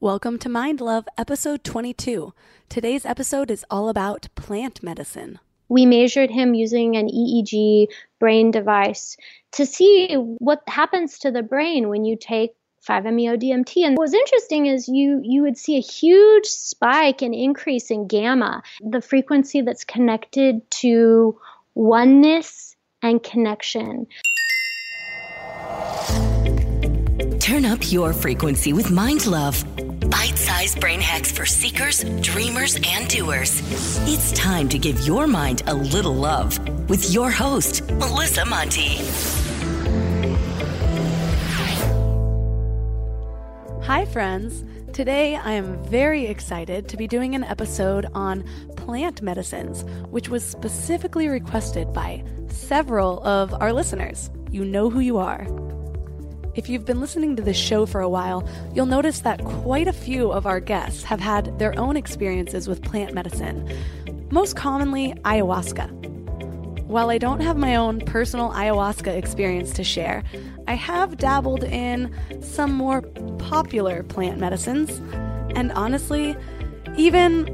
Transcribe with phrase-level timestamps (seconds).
[0.00, 2.32] Welcome to Mind Love, episode 22.
[2.68, 5.40] Today's episode is all about plant medicine.
[5.68, 7.88] We measured him using an EEG
[8.20, 9.16] brain device
[9.54, 12.54] to see what happens to the brain when you take
[12.88, 13.84] 5-MeO-DMT.
[13.84, 18.06] And what was interesting is you you would see a huge spike and increase in
[18.06, 21.40] gamma, the frequency that's connected to
[21.74, 24.06] oneness and connection.
[27.40, 29.64] Turn up your frequency with Mind Love.
[30.10, 33.60] Bite sized brain hacks for seekers, dreamers, and doers.
[34.08, 38.96] It's time to give your mind a little love with your host, Melissa Monte.
[43.82, 44.64] Hi, friends.
[44.92, 48.44] Today I am very excited to be doing an episode on
[48.76, 54.30] plant medicines, which was specifically requested by several of our listeners.
[54.50, 55.46] You know who you are.
[56.54, 59.92] If you've been listening to this show for a while, you'll notice that quite a
[59.92, 63.68] few of our guests have had their own experiences with plant medicine,
[64.30, 65.90] most commonly ayahuasca.
[66.86, 70.24] While I don't have my own personal ayahuasca experience to share,
[70.66, 73.02] I have dabbled in some more
[73.38, 74.98] popular plant medicines,
[75.54, 76.34] and honestly,
[76.96, 77.46] even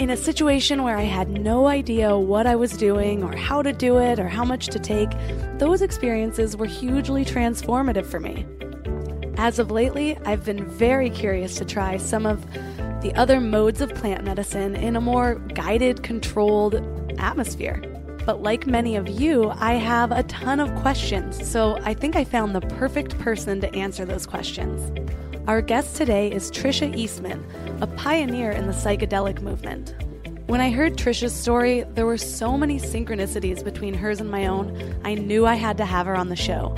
[0.00, 3.70] in a situation where I had no idea what I was doing or how to
[3.70, 5.10] do it or how much to take,
[5.58, 8.46] those experiences were hugely transformative for me.
[9.36, 12.50] As of lately, I've been very curious to try some of
[13.02, 16.76] the other modes of plant medicine in a more guided, controlled
[17.18, 17.82] atmosphere.
[18.24, 22.24] But like many of you, I have a ton of questions, so I think I
[22.24, 24.80] found the perfect person to answer those questions.
[25.50, 27.44] Our guest today is Trisha Eastman,
[27.80, 29.96] a pioneer in the psychedelic movement.
[30.46, 35.00] When I heard Trisha's story, there were so many synchronicities between hers and my own,
[35.04, 36.76] I knew I had to have her on the show.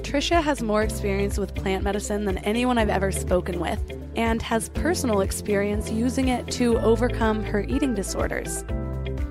[0.00, 3.80] Trisha has more experience with plant medicine than anyone I've ever spoken with,
[4.14, 8.62] and has personal experience using it to overcome her eating disorders.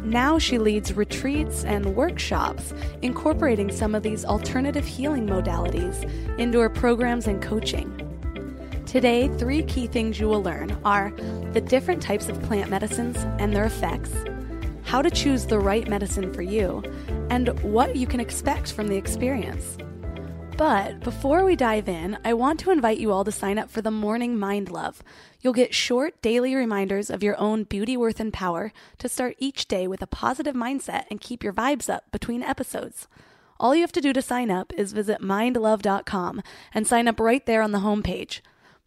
[0.03, 2.73] Now she leads retreats and workshops
[3.03, 6.03] incorporating some of these alternative healing modalities
[6.39, 8.04] into her programs and coaching.
[8.95, 11.11] Today, three key things you will learn are
[11.51, 14.13] the different types of plant medicines and their effects,
[14.83, 16.81] how to choose the right medicine for you,
[17.29, 19.77] and what you can expect from the experience.
[20.55, 23.81] But before we dive in, I want to invite you all to sign up for
[23.81, 25.03] the Morning Mind Love.
[25.41, 29.67] You'll get short daily reminders of your own beauty, worth, and power to start each
[29.67, 33.09] day with a positive mindset and keep your vibes up between episodes.
[33.59, 36.41] All you have to do to sign up is visit mindlove.com
[36.73, 38.39] and sign up right there on the homepage.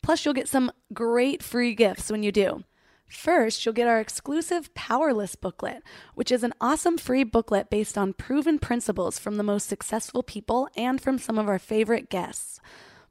[0.02, 2.64] Plus, you'll get some great free gifts when you do.
[3.08, 5.82] First, you'll get our exclusive Powerless booklet,
[6.14, 10.68] which is an awesome free booklet based on proven principles from the most successful people
[10.76, 12.60] and from some of our favorite guests.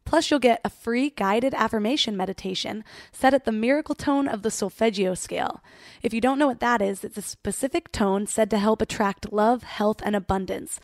[0.05, 4.51] Plus, you'll get a free guided affirmation meditation set at the miracle tone of the
[4.51, 5.61] solfeggio scale.
[6.01, 9.33] If you don't know what that is, it's a specific tone said to help attract
[9.33, 10.79] love, health, and abundance.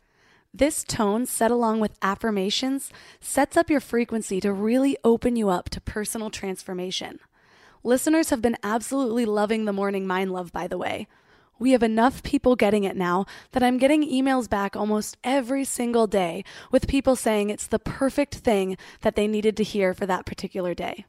[0.56, 5.68] This tone, set along with affirmations, sets up your frequency to really open you up
[5.70, 7.18] to personal transformation.
[7.82, 11.08] Listeners have been absolutely loving the Morning Mind Love, by the way.
[11.58, 16.06] We have enough people getting it now that I'm getting emails back almost every single
[16.06, 20.24] day with people saying it's the perfect thing that they needed to hear for that
[20.24, 21.04] particular day.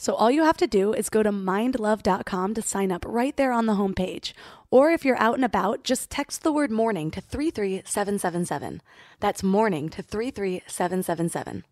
[0.00, 3.50] So all you have to do is go to mindlove.com to sign up right there
[3.50, 4.32] on the homepage.
[4.70, 8.80] Or if you're out and about, just text the word morning to 33777.
[9.18, 11.64] That's morning to 33777.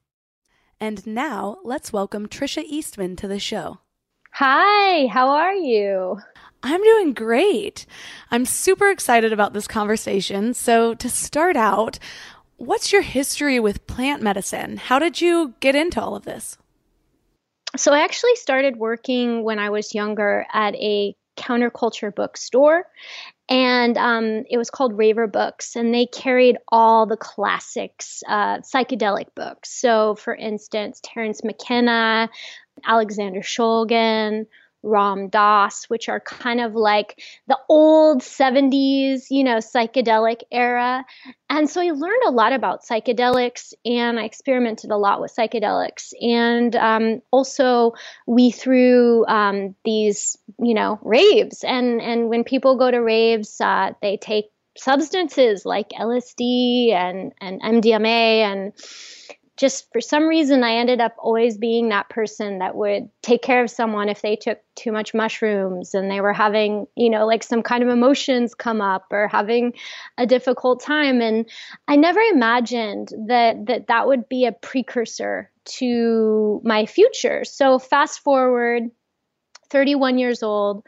[0.81, 3.79] And now let's welcome Trisha Eastman to the show.
[4.33, 6.19] Hi, how are you?
[6.65, 7.87] I'm doing great.
[8.33, 10.53] I'm super excited about this conversation.
[10.53, 12.01] So, to start out,
[12.57, 14.79] what's your history with plant medicine?
[14.79, 16.59] How did you get into all of this?
[17.77, 22.87] So I actually started working when I was younger at a counterculture bookstore
[23.49, 29.27] and um, it was called Raver Books, and they carried all the classics, uh, psychedelic
[29.37, 29.71] books.
[29.71, 32.29] So, for instance, Terence McKenna,
[32.85, 34.47] Alexander Shulgin,
[34.83, 41.05] Ram Dass, which are kind of like the old 70s, you know, psychedelic era.
[41.51, 46.13] And so I learned a lot about psychedelics and I experimented a lot with psychedelics.
[46.21, 47.93] And um, also,
[48.27, 51.65] we threw um, these, you know, raves.
[51.65, 54.47] And, and when people go to raves, uh, they take
[54.77, 58.73] substances like LSD and, and MDMA and
[59.57, 63.63] just for some reason, I ended up always being that person that would take care
[63.63, 67.43] of someone if they took too much mushrooms and they were having, you know, like
[67.43, 69.73] some kind of emotions come up or having
[70.19, 71.23] a difficult time.
[71.23, 71.49] And
[71.89, 77.45] I never imagined that that, that would be a precursor to my future.
[77.45, 78.91] So fast forward
[79.71, 80.85] 31 years old.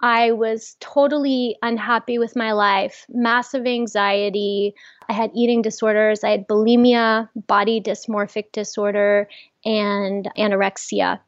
[0.00, 4.74] I was totally unhappy with my life, massive anxiety.
[5.08, 6.24] I had eating disorders.
[6.24, 9.28] I had bulimia, body dysmorphic disorder,
[9.64, 11.20] and anorexia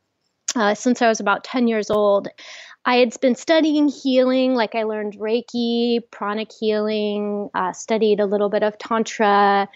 [0.57, 2.29] uh, since I was about 10 years old.
[2.85, 8.49] I had been studying healing, like I learned Reiki, pranic healing, uh, studied a little
[8.49, 9.69] bit of Tantra.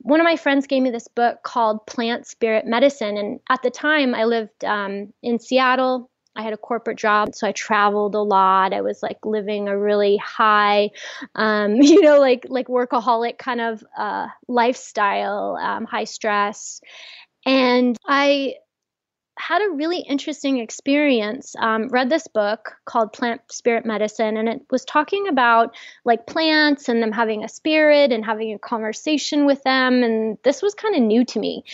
[0.00, 3.16] One of my friends gave me this book called Plant Spirit Medicine.
[3.16, 7.46] And at the time, I lived um, in Seattle, I had a corporate job, so
[7.46, 8.72] I traveled a lot.
[8.72, 10.90] I was like living a really high,
[11.34, 16.80] um, you know, like like workaholic kind of uh, lifestyle, um, high stress,
[17.44, 18.54] and I
[19.38, 21.54] had a really interesting experience.
[21.58, 25.74] Um, read this book called Plant Spirit Medicine, and it was talking about
[26.04, 30.02] like plants and them having a spirit and having a conversation with them.
[30.02, 31.64] And this was kind of new to me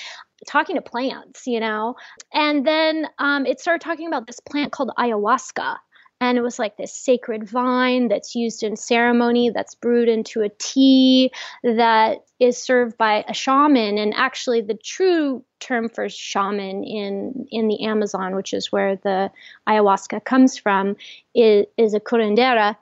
[0.46, 1.96] talking to plants, you know.
[2.32, 5.76] And then um, it started talking about this plant called ayahuasca.
[6.20, 10.48] And it was like this sacred vine that's used in ceremony, that's brewed into a
[10.48, 11.30] tea
[11.62, 13.98] that is served by a shaman.
[13.98, 19.30] And actually, the true term for shaman in, in the Amazon, which is where the
[19.68, 20.96] ayahuasca comes from,
[21.36, 22.76] is, is a curandera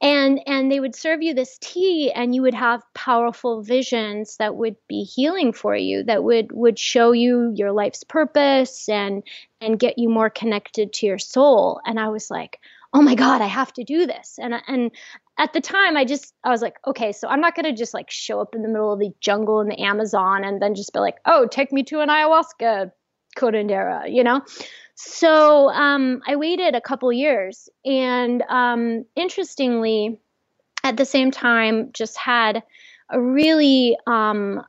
[0.00, 4.56] and and they would serve you this tea and you would have powerful visions that
[4.56, 9.22] would be healing for you that would would show you your life's purpose and
[9.60, 11.80] and get you more connected to your soul.
[11.86, 12.60] And i was like
[12.92, 14.38] oh my god i have to do this.
[14.40, 14.90] And and
[15.38, 17.94] at the time i just i was like okay so i'm not going to just
[17.94, 20.92] like show up in the middle of the jungle in the amazon and then just
[20.92, 22.92] be like oh take me to an ayahuasca
[23.36, 24.40] curandera you know
[24.94, 30.18] so um, I waited a couple years, and um, interestingly,
[30.84, 32.62] at the same time, just had
[33.10, 34.62] a really um,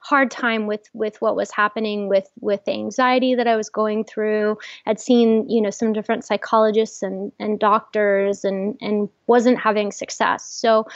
[0.00, 4.04] hard time with with what was happening with with the anxiety that I was going
[4.04, 4.58] through.
[4.86, 10.44] I'd seen you know some different psychologists and and doctors, and and wasn't having success.
[10.44, 10.86] So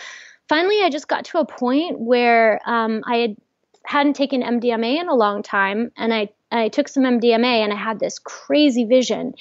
[0.48, 3.36] finally, I just got to a point where um, I had
[3.86, 7.76] hadn't taken MDMA in a long time, and I I took some MDMA and I
[7.76, 9.34] had this crazy vision.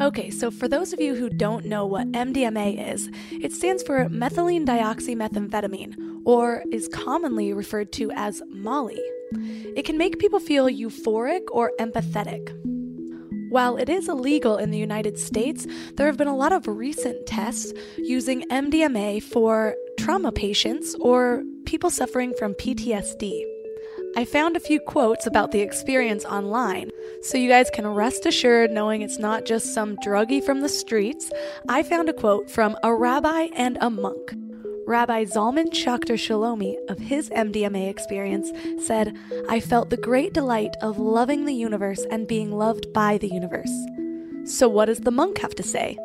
[0.00, 4.06] Okay, so for those of you who don't know what MDMA is, it stands for
[4.06, 9.00] methylene dioxymethamphetamine, or is commonly referred to as Molly.
[9.76, 12.48] It can make people feel euphoric or empathetic.
[13.50, 15.66] While it is illegal in the United States,
[15.96, 21.90] there have been a lot of recent tests using MDMA for trauma patients or people
[21.90, 23.42] suffering from PTSD.
[24.16, 26.90] I found a few quotes about the experience online,
[27.22, 31.28] so you guys can rest assured knowing it's not just some druggie from the streets.
[31.68, 34.32] I found a quote from a rabbi and a monk.
[34.90, 38.50] Rabbi Zalman Schachter Shalomi, of his MDMA experience,
[38.84, 39.16] said,
[39.48, 43.70] I felt the great delight of loving the universe and being loved by the universe.
[44.46, 45.96] So, what does the monk have to say?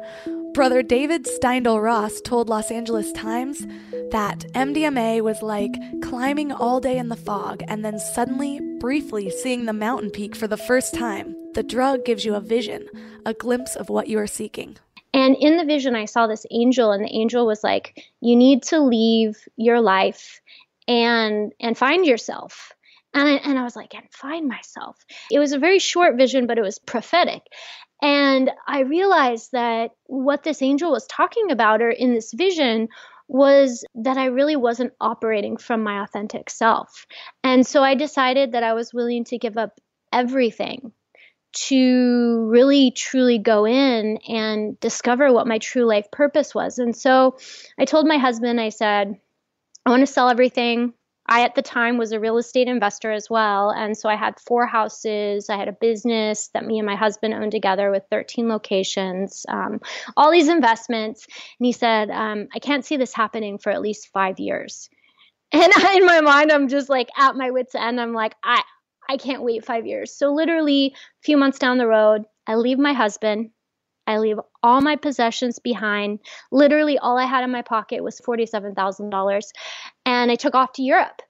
[0.54, 3.66] Brother David Steindl Rast told Los Angeles Times
[4.12, 5.74] that MDMA was like
[6.04, 10.46] climbing all day in the fog and then suddenly, briefly seeing the mountain peak for
[10.46, 11.36] the first time.
[11.56, 12.88] The drug gives you a vision,
[13.26, 14.78] a glimpse of what you are seeking.
[15.16, 18.64] And in the vision, I saw this angel, and the angel was like, You need
[18.64, 20.42] to leave your life
[20.90, 22.74] and and find yourself.
[23.14, 24.98] And I, and I was like and find myself.
[25.32, 27.44] It was a very short vision but it was prophetic.
[28.02, 32.90] And I realized that what this angel was talking about or in this vision
[33.30, 37.08] was that I really wasn't operating from my authentic self.
[37.42, 39.80] And so I decided that I was willing to give up
[40.12, 40.92] everything
[41.56, 46.78] to really truly go in and discover what my true life purpose was.
[46.80, 47.38] And so
[47.80, 49.16] I told my husband, I said,
[49.86, 50.94] I want to sell everything.
[51.28, 53.72] I, at the time, was a real estate investor as well.
[53.72, 55.50] And so I had four houses.
[55.50, 59.82] I had a business that me and my husband owned together with 13 locations, um,
[60.16, 61.26] all these investments.
[61.60, 64.90] And he said, um, I can't see this happening for at least five years.
[65.52, 68.02] And I, in my mind, I'm just like at my wits' end.
[68.02, 68.62] I'm like, I,
[69.10, 70.16] I can't wait five years.
[70.16, 73.52] So, literally, a few months down the road, I leave my husband.
[74.08, 76.20] I leave all my possessions behind.
[76.52, 79.52] Literally, all I had in my pocket was $47,000.
[80.06, 81.22] And I took off to Europe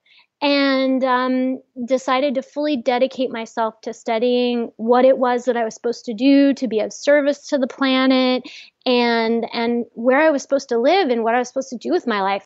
[0.41, 5.74] and um, decided to fully dedicate myself to studying what it was that I was
[5.74, 8.44] supposed to do to be of service to the planet
[8.86, 11.91] and and where I was supposed to live and what I was supposed to do
[11.91, 12.46] with my life.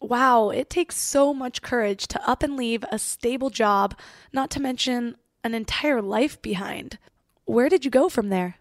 [0.00, 3.98] Wow, it takes so much courage to up and leave a stable job,
[4.32, 6.98] not to mention an entire life behind.
[7.44, 8.56] Where did you go from there?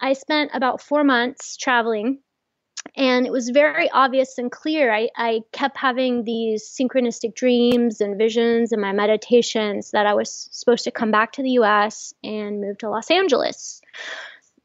[0.00, 2.20] I spent about four months traveling
[2.96, 4.92] and it was very obvious and clear.
[4.92, 10.48] I, I kept having these synchronistic dreams and visions in my meditations that I was
[10.50, 13.80] supposed to come back to the US and move to Los Angeles.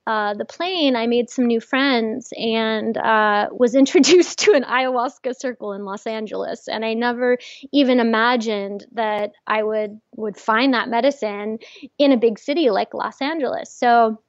[0.07, 5.35] Uh, the plane, I made some new friends and uh, was introduced to an ayahuasca
[5.35, 6.67] circle in Los Angeles.
[6.67, 7.37] And I never
[7.73, 11.59] even imagined that I would would find that medicine
[11.97, 13.73] in a big city like Los Angeles.
[13.73, 14.21] So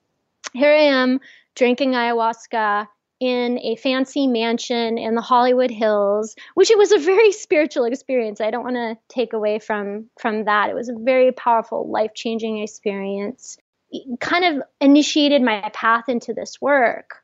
[0.54, 1.20] here I am
[1.54, 2.86] drinking ayahuasca
[3.18, 8.40] in a fancy mansion in the Hollywood Hills, which it was a very spiritual experience.
[8.40, 10.70] I don't want to take away from from that.
[10.70, 13.56] It was a very powerful, life-changing experience.
[14.20, 17.22] Kind of initiated my path into this work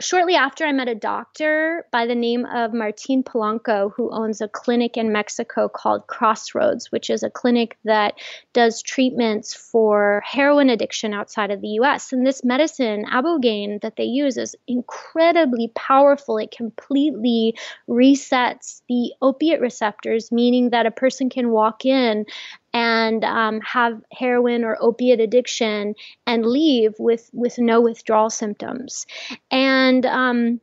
[0.00, 4.48] shortly after, I met a doctor by the name of Martin Polanco, who owns a
[4.48, 8.14] clinic in Mexico called Crossroads, which is a clinic that
[8.52, 12.12] does treatments for heroin addiction outside of the US.
[12.12, 16.38] And this medicine, Ibogaine, that they use is incredibly powerful.
[16.38, 17.56] It completely
[17.88, 22.26] resets the opiate receptors, meaning that a person can walk in
[22.74, 25.94] and um, have heroin or opiate addiction
[26.26, 29.06] and leave with with no withdrawal symptoms.
[29.50, 30.60] And um,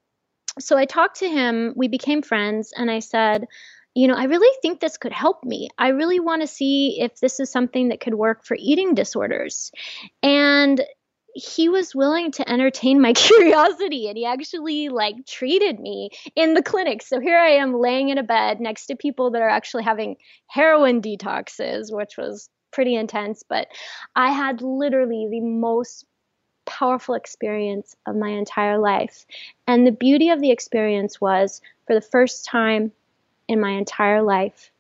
[0.60, 1.74] so I talked to him.
[1.76, 3.48] We became friends, and I said.
[3.94, 5.68] You know, I really think this could help me.
[5.78, 9.70] I really want to see if this is something that could work for eating disorders.
[10.24, 10.80] And
[11.34, 16.64] he was willing to entertain my curiosity and he actually like treated me in the
[16.64, 17.02] clinic.
[17.02, 20.18] So here I am laying in a bed next to people that are actually having
[20.48, 23.68] heroin detoxes, which was pretty intense, but
[24.16, 26.06] I had literally the most
[26.66, 29.26] powerful experience of my entire life.
[29.68, 32.92] And the beauty of the experience was for the first time
[33.48, 34.72] in my entire life,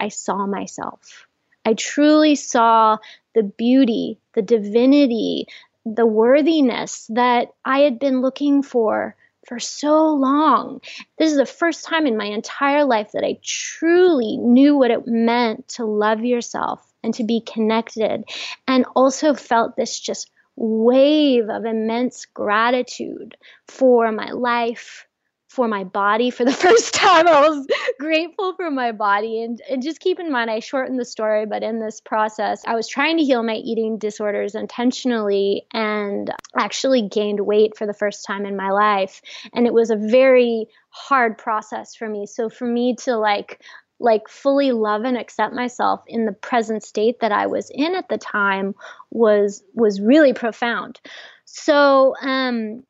[0.00, 1.26] I saw myself.
[1.64, 2.96] I truly saw
[3.34, 5.46] the beauty, the divinity,
[5.94, 9.16] the worthiness that I had been looking for
[9.46, 10.80] for so long.
[11.18, 15.06] This is the first time in my entire life that I truly knew what it
[15.06, 18.24] meant to love yourself and to be connected,
[18.66, 23.36] and also felt this just wave of immense gratitude
[23.68, 25.06] for my life,
[25.48, 27.28] for my body for the first time.
[27.28, 27.66] I was
[27.98, 29.42] grateful for my body.
[29.42, 32.74] And, and just keep in mind, I shortened the story, but in this process, I
[32.74, 38.24] was trying to heal my eating disorders intentionally and actually gained weight for the first
[38.24, 39.20] time in my life.
[39.52, 42.26] And it was a very hard process for me.
[42.26, 43.60] So for me to like,
[44.00, 48.08] like fully love and accept myself in the present state that I was in at
[48.08, 48.74] the time
[49.10, 51.00] was was really profound.
[51.44, 52.84] So um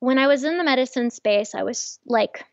[0.00, 2.44] when I was in the medicine space, I was like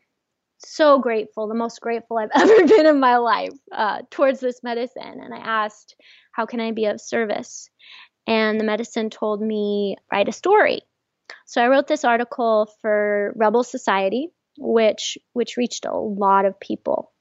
[0.64, 5.20] so grateful, the most grateful I've ever been in my life uh, towards this medicine.
[5.20, 5.96] And I asked,
[6.32, 7.68] How can I be of service?
[8.26, 10.80] And the medicine told me, Write a story.
[11.46, 14.28] So I wrote this article for Rebelle Society,
[14.58, 17.12] which which reached a lot of people.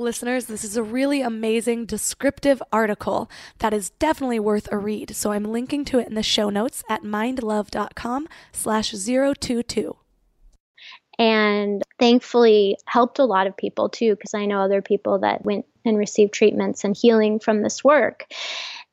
[0.00, 5.16] Listeners, this is a really amazing descriptive article that is definitely worth a read.
[5.16, 9.96] So I'm linking to it in the show notes at mindlove.com slash 022
[11.18, 15.66] and thankfully helped a lot of people too because i know other people that went
[15.84, 18.26] and received treatments and healing from this work.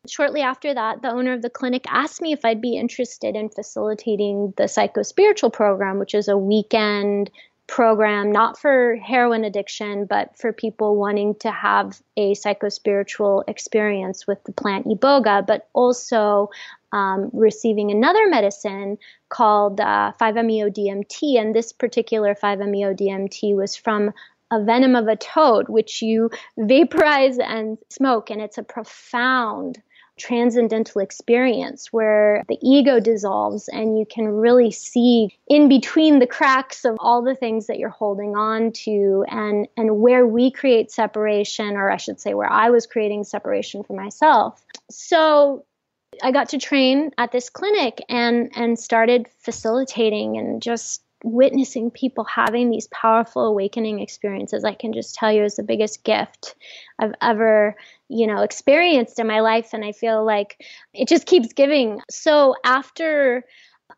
[0.07, 3.49] Shortly after that the owner of the clinic asked me if i'd be interested in
[3.49, 7.31] facilitating the psychospiritual program which is a weekend
[7.67, 14.43] program, not for heroin addiction, but for people wanting to have a psychospiritual experience with
[14.43, 16.49] the plant iboga, but also
[16.95, 18.97] um, receiving another medicine
[19.27, 21.39] called uh, 5-MeO DMT.
[21.39, 24.13] And this particular 5-MeO DMT was from
[24.49, 29.81] a venom of a toad, which you vaporize and smoke, and it's a profound
[30.17, 36.85] transcendental experience where the ego dissolves and you can really see in between the cracks
[36.85, 41.75] of all the things that you're holding on to and and where we create separation
[41.75, 44.63] or I should say where I was creating separation for myself.
[44.89, 45.65] So
[46.21, 52.23] I got to train at this clinic and and started facilitating and just witnessing people
[52.23, 56.53] having these powerful awakening experiences i can just tell you is the biggest gift
[56.99, 57.75] i've ever
[58.09, 62.53] you know experienced in my life and i feel like it just keeps giving so
[62.63, 63.43] after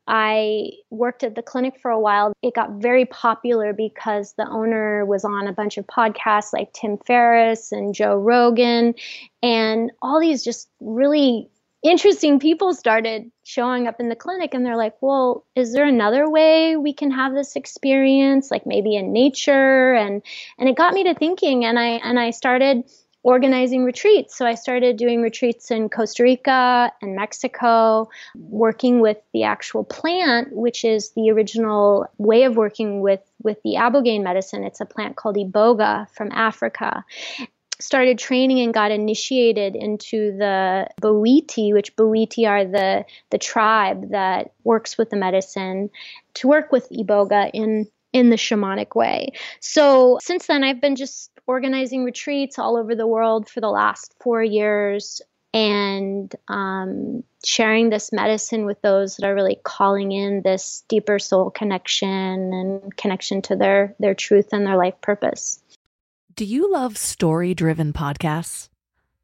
[0.08, 2.34] I worked at the clinic for a while.
[2.42, 6.98] It got very popular because the owner was on a bunch of podcasts like Tim
[6.98, 8.96] Ferriss and Joe Rogan,
[9.44, 11.50] and all these just really
[11.90, 16.30] interesting people started showing up in the clinic and they're like, well, is there another
[16.30, 18.52] way we can have this experience?
[18.52, 20.22] Like maybe in nature and
[20.58, 22.84] and it got me to thinking and I and I started
[23.24, 24.38] organizing retreats.
[24.38, 30.54] So I started doing retreats in Costa Rica and Mexico, working with the actual plant,
[30.54, 34.64] which is the original way of working with with the ibogaine medicine.
[34.64, 37.04] It's a plant called iboga from Africa
[37.80, 44.52] started training and got initiated into the Bwiti, which Bwiti are the the tribe that
[44.64, 45.90] works with the medicine
[46.36, 49.30] to work with Iboga in in the shamanic way.
[49.60, 54.14] So since then I've been just organizing retreats all over the world for the last
[54.20, 55.22] four years
[55.54, 61.50] and um, sharing this medicine with those that are really calling in this deeper soul
[61.50, 62.10] connection
[62.54, 65.62] and connection to their their truth and their life purpose.
[66.38, 68.70] Do you love story driven podcasts?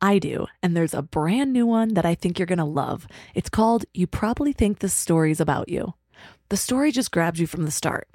[0.02, 3.06] I do, and there's a brand new one that I think you're going to love.
[3.36, 5.94] It's called You Probably Think This Story's About You.
[6.50, 8.08] The story just grabs you from the start.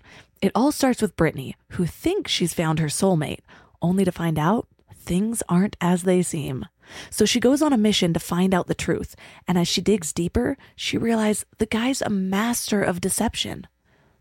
[0.43, 3.39] It all starts with Brittany, who thinks she's found her soulmate,
[3.81, 6.67] only to find out things aren't as they seem.
[7.09, 9.15] So she goes on a mission to find out the truth,
[9.47, 13.69] and as she digs deeper, she realizes the guy's a master of deception.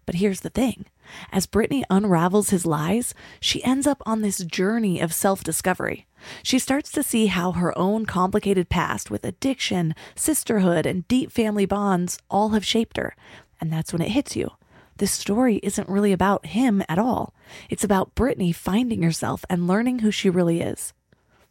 [0.05, 0.85] But here's the thing
[1.31, 6.05] as Brittany unravels his lies, she ends up on this journey of self discovery.
[6.43, 11.65] She starts to see how her own complicated past with addiction, sisterhood, and deep family
[11.65, 13.15] bonds all have shaped her.
[13.61, 14.51] And that's when it hits you.
[14.97, 17.33] This story isn't really about him at all.
[17.69, 20.93] It's about Brittany finding herself and learning who she really is.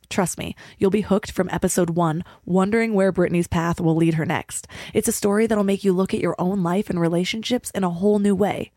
[0.09, 4.25] Trust me, you'll be hooked from episode one, wondering where Brittany's path will lead her
[4.27, 4.69] next.
[4.95, 7.91] It's a story that'll make you look at your own life and relationships in a
[7.91, 8.73] whole new way.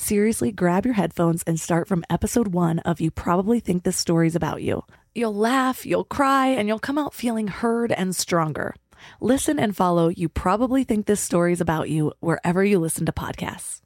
[0.00, 4.34] Seriously, grab your headphones and start from episode one of You Probably Think This Story's
[4.34, 4.82] About You.
[5.14, 8.74] You'll laugh, you'll cry, and you'll come out feeling heard and stronger.
[9.20, 13.82] Listen and follow You Probably Think This Story's About You wherever you listen to podcasts.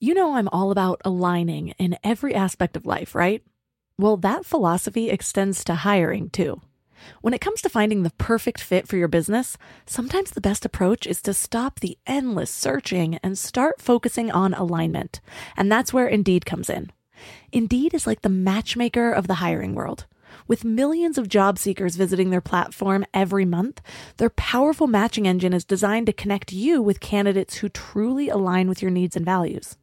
[0.00, 3.44] You know, I'm all about aligning in every aspect of life, right?
[3.98, 6.62] Well, that philosophy extends to hiring too.
[7.20, 9.56] When it comes to finding the perfect fit for your business,
[9.86, 15.20] sometimes the best approach is to stop the endless searching and start focusing on alignment.
[15.56, 16.90] And that's where Indeed comes in.
[17.52, 20.06] Indeed is like the matchmaker of the hiring world.
[20.46, 23.80] With millions of job seekers visiting their platform every month,
[24.16, 28.82] their powerful matching engine is designed to connect you with candidates who truly align with
[28.82, 29.76] your needs and values.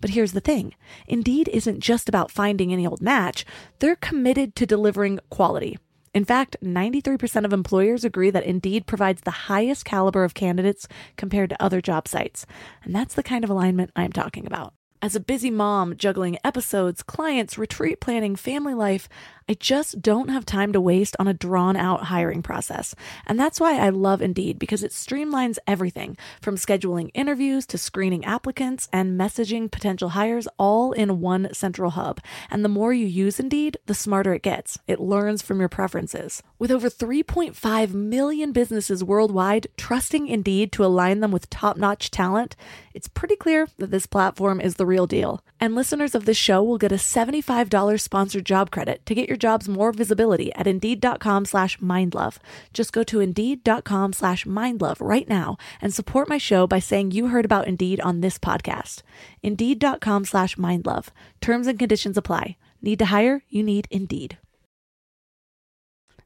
[0.00, 0.74] But here's the thing
[1.06, 3.44] Indeed isn't just about finding any old match,
[3.78, 5.78] they're committed to delivering quality.
[6.16, 11.50] In fact, 93% of employers agree that Indeed provides the highest caliber of candidates compared
[11.50, 12.46] to other job sites.
[12.82, 14.72] And that's the kind of alignment I'm talking about.
[15.02, 19.10] As a busy mom juggling episodes, clients, retreat planning, family life,
[19.48, 22.96] I just don't have time to waste on a drawn out hiring process.
[23.28, 28.24] And that's why I love Indeed because it streamlines everything from scheduling interviews to screening
[28.24, 32.20] applicants and messaging potential hires all in one central hub.
[32.50, 34.80] And the more you use Indeed, the smarter it gets.
[34.88, 36.42] It learns from your preferences.
[36.58, 42.56] With over 3.5 million businesses worldwide trusting Indeed to align them with top notch talent,
[42.94, 45.40] it's pretty clear that this platform is the real deal.
[45.60, 49.35] And listeners of this show will get a $75 sponsored job credit to get your
[49.36, 52.38] your jobs more visibility at Indeed.com slash mindlove.
[52.72, 57.28] Just go to Indeed.com slash mindlove right now and support my show by saying you
[57.28, 59.02] heard about Indeed on this podcast.
[59.42, 61.08] Indeed.com slash mindlove.
[61.40, 62.56] Terms and conditions apply.
[62.80, 63.42] Need to hire?
[63.48, 64.38] You need Indeed.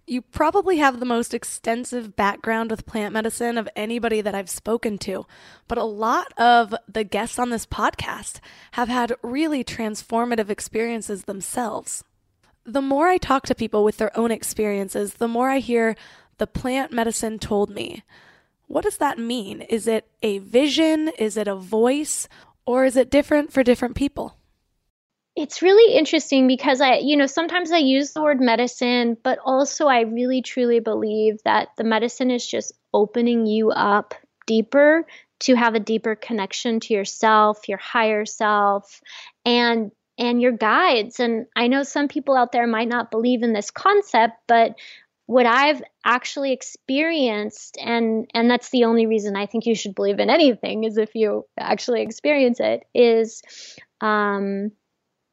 [0.06, 4.98] You probably have the most extensive background with plant medicine of anybody that I've spoken
[4.98, 5.24] to,
[5.68, 8.40] but a lot of the guests on this podcast
[8.72, 12.02] have had really transformative experiences themselves
[12.64, 15.96] the more I talk to people with their own experiences, the more I hear
[16.38, 18.02] the plant medicine told me.
[18.66, 19.62] What does that mean?
[19.62, 21.08] Is it a vision?
[21.18, 22.28] Is it a voice?
[22.66, 24.36] Or is it different for different people?
[25.36, 29.86] It's really interesting because I, you know, sometimes I use the word medicine, but also
[29.86, 34.14] I really truly believe that the medicine is just opening you up
[34.46, 35.06] deeper
[35.40, 39.00] to have a deeper connection to yourself, your higher self,
[39.44, 41.18] and and your guides.
[41.18, 44.76] And I know some people out there might not believe in this concept, but
[45.26, 50.18] what I've actually experienced, and and that's the only reason I think you should believe
[50.18, 53.42] in anything is if you actually experience it, is
[54.00, 54.72] um,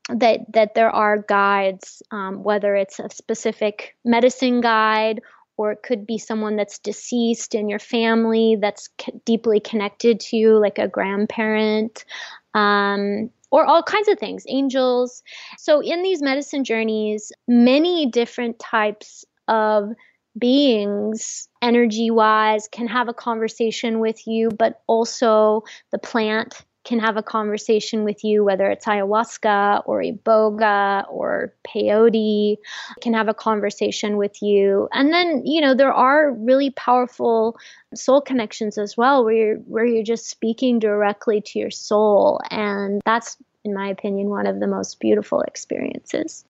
[0.09, 5.21] that that there are guides, um, whether it's a specific medicine guide
[5.57, 8.89] or it could be someone that's deceased in your family that's
[9.25, 12.05] deeply connected to you, like a grandparent.
[12.53, 15.23] Um, or all kinds of things, angels.
[15.57, 19.89] So, in these medicine journeys, many different types of
[20.37, 27.17] beings, energy wise, can have a conversation with you, but also the plant can have
[27.17, 32.57] a conversation with you, whether it's ayahuasca or iboga or peyote,
[33.01, 34.87] can have a conversation with you.
[34.93, 37.57] And then, you know, there are really powerful
[37.93, 42.39] soul connections as well where you're where you're just speaking directly to your soul.
[42.49, 46.45] And that's in my opinion one of the most beautiful experiences.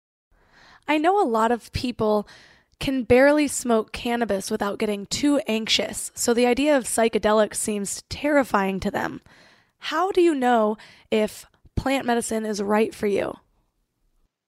[0.88, 2.26] I know a lot of people
[2.80, 8.80] can barely smoke cannabis without getting too anxious, so the idea of psychedelics seems terrifying
[8.80, 9.20] to them.
[9.82, 10.76] How do you know
[11.10, 13.34] if plant medicine is right for you?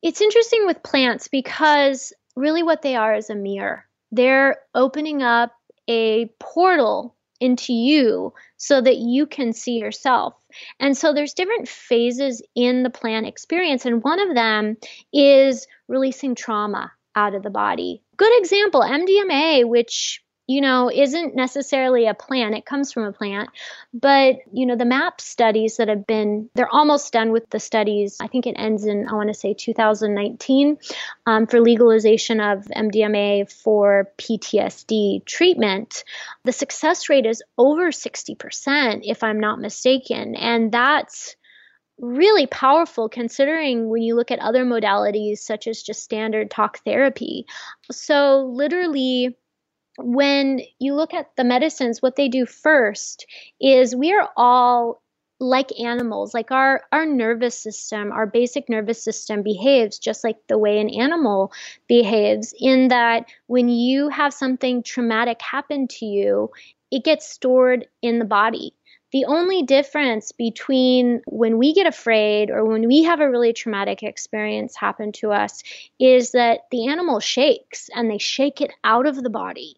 [0.01, 3.85] It's interesting with plants because really what they are is a mirror.
[4.13, 5.51] They're opening up
[5.91, 10.35] a portal into you so that you can see yourself.
[10.79, 14.77] And so there's different phases in the plant experience and one of them
[15.13, 18.05] is releasing trauma out of the body.
[18.17, 22.55] Good example, MDMA which you know, isn't necessarily a plant.
[22.55, 23.49] It comes from a plant.
[23.95, 28.19] But, you know, the MAPS studies that have been, they're almost done with the studies.
[28.21, 30.79] I think it ends in, I want to say 2019
[31.27, 36.05] um, for legalization of MDMA for PTSD treatment.
[36.45, 40.37] The success rate is over 60%, if I'm not mistaken.
[40.37, 41.37] And that's,
[42.01, 47.47] really powerful considering when you look at other modalities such as just standard talk therapy.
[47.93, 49.37] So, literally,
[49.99, 53.27] when you look at the medicines, what they do first
[53.61, 55.03] is we are all
[55.41, 60.57] like animals like our our nervous system our basic nervous system behaves just like the
[60.57, 61.53] way an animal
[61.89, 66.49] behaves in that when you have something traumatic happen to you
[66.93, 68.73] it gets stored in the body
[69.15, 74.03] the only difference between when we get afraid or when we have a really traumatic
[74.03, 75.63] experience happen to us
[76.01, 79.77] is that the animal shakes and they shake it out of the body.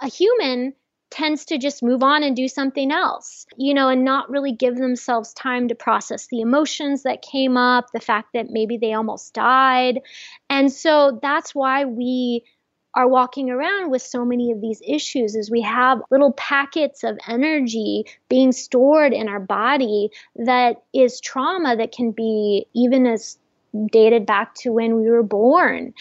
[0.00, 0.72] A human
[1.10, 4.76] tends to just move on and do something else, you know, and not really give
[4.76, 9.34] themselves time to process the emotions that came up, the fact that maybe they almost
[9.34, 10.00] died.
[10.48, 12.44] And so that's why we
[12.96, 17.18] are walking around with so many of these issues is we have little packets of
[17.28, 23.38] energy being stored in our body that is trauma that can be even as
[23.92, 25.92] dated back to when we were born.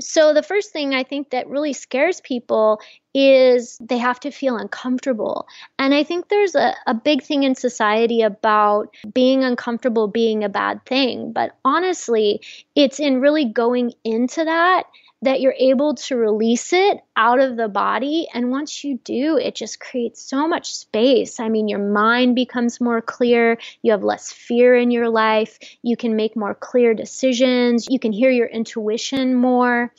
[0.00, 2.80] So, the first thing I think that really scares people
[3.14, 5.48] is they have to feel uncomfortable.
[5.78, 10.48] And I think there's a, a big thing in society about being uncomfortable being a
[10.48, 11.32] bad thing.
[11.32, 12.40] But honestly,
[12.76, 14.84] it's in really going into that
[15.22, 18.28] that you're able to release it out of the body.
[18.32, 21.40] And once you do, it just creates so much space.
[21.40, 23.58] I mean, your mind becomes more clear.
[23.82, 25.58] You have less fear in your life.
[25.82, 27.88] You can make more clear decisions.
[27.90, 29.92] You can hear your intuition more.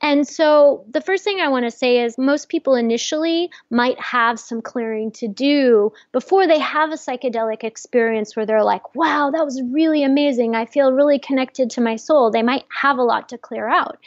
[0.00, 4.38] And so, the first thing I want to say is most people initially might have
[4.38, 9.44] some clearing to do before they have a psychedelic experience where they're like, wow, that
[9.44, 10.54] was really amazing.
[10.54, 12.30] I feel really connected to my soul.
[12.30, 13.98] They might have a lot to clear out.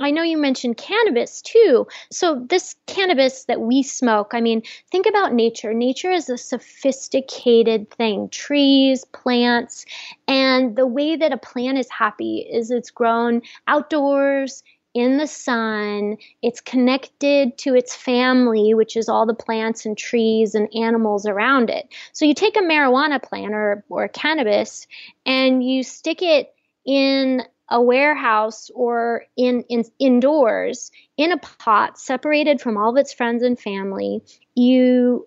[0.00, 1.86] I know you mentioned cannabis too.
[2.10, 5.74] So, this cannabis that we smoke, I mean, think about nature.
[5.74, 9.84] Nature is a sophisticated thing trees, plants,
[10.28, 14.62] and the way that a plant is happy is it's grown outdoors
[14.94, 16.16] in the sun.
[16.40, 21.68] It's connected to its family, which is all the plants and trees and animals around
[21.68, 21.88] it.
[22.12, 24.86] So you take a marijuana plant or, or cannabis
[25.26, 26.54] and you stick it
[26.86, 33.12] in a warehouse or in, in indoors in a pot separated from all of its
[33.12, 34.22] friends and family
[34.54, 35.26] you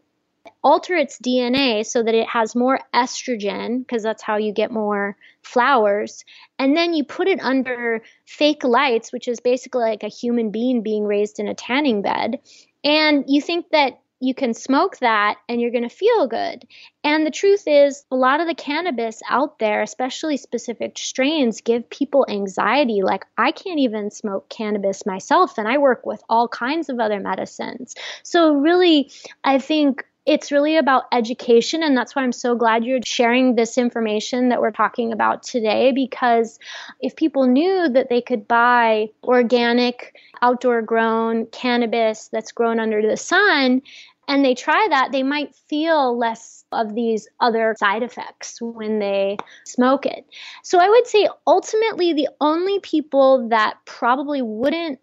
[0.63, 5.17] alter its dna so that it has more estrogen because that's how you get more
[5.41, 6.23] flowers
[6.60, 10.84] and then you put it under fake lights which is basically like a human being
[10.84, 12.39] being raised in a tanning bed
[12.84, 16.66] and you think that you can smoke that and you're going to feel good.
[17.04, 21.90] And the truth is, a lot of the cannabis out there, especially specific strains, give
[21.90, 23.02] people anxiety.
[23.04, 27.20] Like, I can't even smoke cannabis myself, and I work with all kinds of other
[27.20, 27.96] medicines.
[28.24, 29.12] So, really,
[29.44, 33.78] I think it's really about education and that's why i'm so glad you're sharing this
[33.78, 36.60] information that we're talking about today because
[37.00, 43.18] if people knew that they could buy organic outdoor grown cannabis that's grown under the
[43.18, 43.82] sun
[44.28, 49.38] and they try that, they might feel less of these other side effects when they
[49.66, 50.26] smoke it.
[50.63, 55.00] So I would say ultimately the only people that probably wouldn't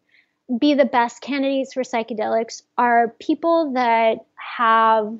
[0.58, 5.14] be the best candidates for psychedelics are people that have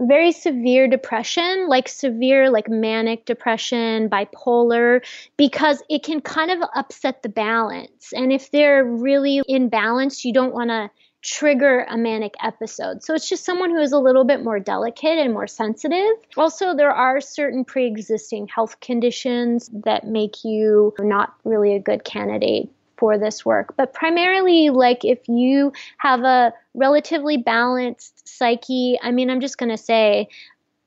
[0.00, 5.02] very severe depression, like severe, like manic depression, bipolar,
[5.36, 8.12] because it can kind of upset the balance.
[8.12, 10.90] And if they're really in balance, you don't want to
[11.22, 13.02] trigger a manic episode.
[13.02, 16.14] So it's just someone who is a little bit more delicate and more sensitive.
[16.36, 22.04] Also, there are certain pre existing health conditions that make you not really a good
[22.04, 23.74] candidate for this work.
[23.76, 29.70] But primarily, like if you have a relatively balanced psyche, I mean, I'm just going
[29.70, 30.28] to say,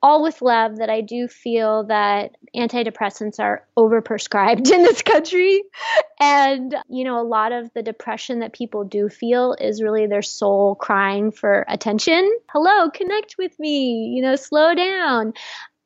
[0.01, 5.63] all with love that I do feel that antidepressants are overprescribed in this country.
[6.19, 10.21] And, you know, a lot of the depression that people do feel is really their
[10.21, 12.31] soul crying for attention.
[12.49, 15.33] Hello, connect with me, you know, slow down.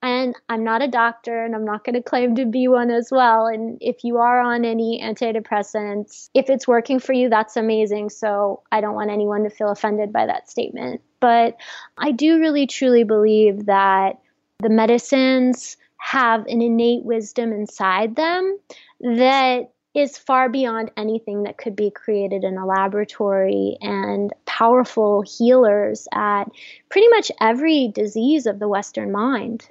[0.04, 3.08] And I'm not a doctor and I'm not going to claim to be one as
[3.10, 3.48] well.
[3.48, 8.10] And if you are on any antidepressants, if it's working for you, that's amazing.
[8.10, 11.00] So I don't want anyone to feel offended by that statement.
[11.22, 11.56] But
[11.98, 14.20] I do really truly believe that
[14.60, 18.60] the medicines have an innate wisdom inside them
[19.00, 26.10] that is far beyond anything that could be created in a laboratory and powerful healers
[26.12, 26.46] at
[26.90, 29.70] pretty much every disease of the Western mind.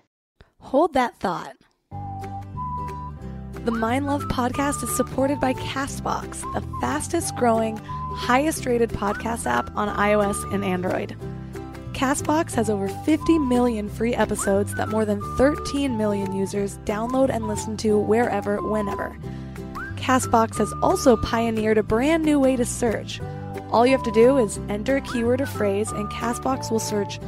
[0.62, 1.54] Hold that thought.
[3.64, 7.76] The Mind Love podcast is supported by Castbox, the fastest growing,
[8.16, 11.14] highest rated podcast app on iOS and Android.
[11.92, 17.48] Castbox has over 50 million free episodes that more than 13 million users download and
[17.48, 19.16] listen to wherever, whenever.
[19.96, 23.20] Castbox has also pioneered a brand new way to search.
[23.70, 27.20] All you have to do is enter a keyword or phrase, and Castbox will search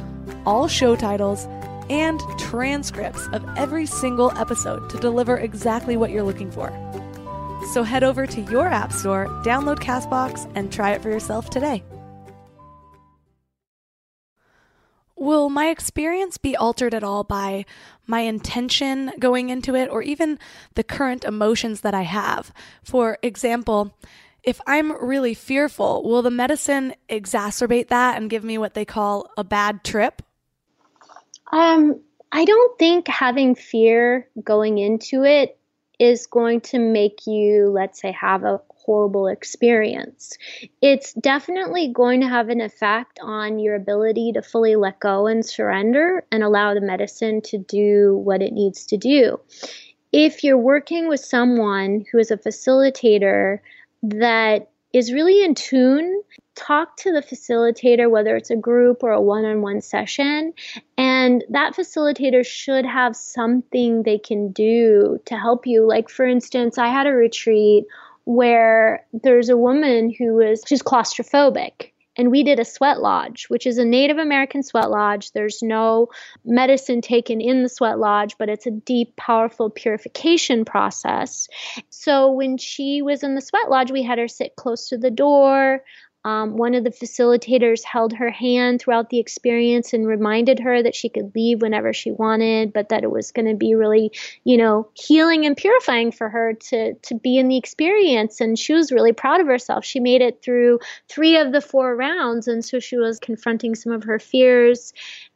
[0.45, 1.47] all show titles
[1.89, 6.69] and transcripts of every single episode to deliver exactly what you're looking for.
[7.73, 11.83] So head over to your App Store, download Castbox, and try it for yourself today.
[15.17, 17.65] Will my experience be altered at all by
[18.05, 20.37] my intention going into it or even
[20.75, 22.51] the current emotions that I have?
[22.83, 23.95] For example,
[24.43, 29.31] if I'm really fearful, will the medicine exacerbate that and give me what they call
[29.37, 30.21] a bad trip?
[31.51, 35.57] Um, I don't think having fear going into it
[35.99, 40.37] is going to make you, let's say, have a horrible experience.
[40.81, 45.45] It's definitely going to have an effect on your ability to fully let go and
[45.45, 49.39] surrender and allow the medicine to do what it needs to do.
[50.11, 53.59] If you're working with someone who is a facilitator
[54.03, 56.21] that is really in tune,
[56.55, 60.53] talk to the facilitator, whether it's a group or a one on one session,
[60.97, 65.85] and that facilitator should have something they can do to help you.
[65.85, 67.83] Like, for instance, I had a retreat
[68.23, 73.65] where there's a woman who was she's claustrophobic and we did a sweat lodge, which
[73.67, 75.31] is a Native American sweat lodge.
[75.31, 76.09] There's no
[76.43, 81.47] medicine taken in the sweat lodge, but it's a deep, powerful purification process.
[81.89, 85.11] So when she was in the sweat lodge, we had her sit close to the
[85.11, 85.83] door.
[86.25, 90.95] Um, one of the facilitators held her hand throughout the experience and reminded her that
[90.95, 94.11] she could leave whenever she wanted, but that it was going to be really,
[94.43, 98.41] you know, healing and purifying for her to to be in the experience.
[98.41, 99.85] And she was really proud of herself.
[99.85, 103.91] She made it through three of the four rounds, and so she was confronting some
[103.91, 104.93] of her fears,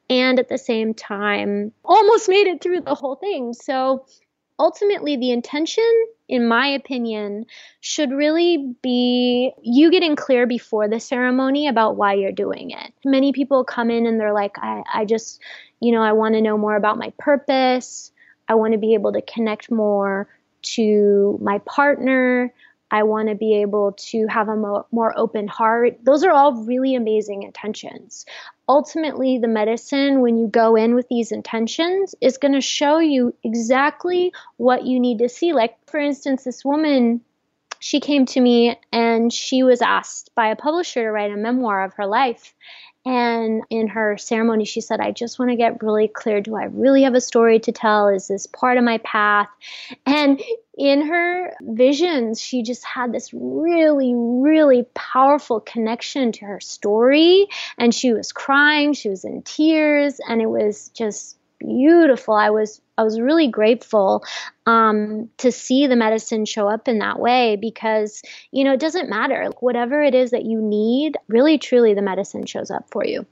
[0.10, 3.54] and at the same time, almost made it through the whole thing.
[3.54, 4.08] So
[4.60, 7.46] ultimately, the intention in my opinion,
[7.82, 12.94] should really be you getting clear before the ceremony about why you're doing it.
[13.04, 15.42] Many people come in and they're like, I, I just,
[15.82, 18.12] you know, I want to know more about my purpose.
[18.48, 20.30] I want to be able to connect more
[20.62, 22.54] to my partner.
[22.92, 25.98] I want to be able to have a mo- more open heart.
[26.04, 28.26] Those are all really amazing intentions.
[28.70, 33.34] Ultimately, the medicine, when you go in with these intentions, is going to show you
[33.44, 35.54] exactly what you need to see.
[35.54, 37.22] Like, for instance, this woman,
[37.80, 41.84] she came to me and she was asked by a publisher to write a memoir
[41.84, 42.54] of her life.
[43.06, 46.40] And in her ceremony, she said, I just want to get really clear.
[46.40, 48.10] Do I really have a story to tell?
[48.10, 49.48] Is this part of my path?
[50.06, 50.40] And
[50.80, 57.48] in her visions, she just had this really, really powerful connection to her story.
[57.78, 62.34] And she was crying, she was in tears, and it was just beautiful.
[62.34, 64.24] I was I was really grateful
[64.66, 69.10] um, to see the medicine show up in that way because you know it doesn't
[69.10, 71.18] matter whatever it is that you need.
[71.28, 73.26] Really, truly, the medicine shows up for you.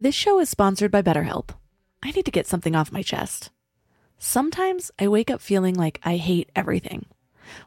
[0.00, 1.50] This show is sponsored by BetterHelp.
[2.02, 3.50] I need to get something off my chest.
[4.22, 7.06] Sometimes I wake up feeling like I hate everything.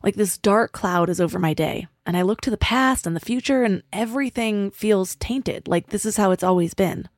[0.04, 3.16] Like this dark cloud is over my day, and I look to the past and
[3.16, 7.10] the future, and everything feels tainted, like this is how it's always been.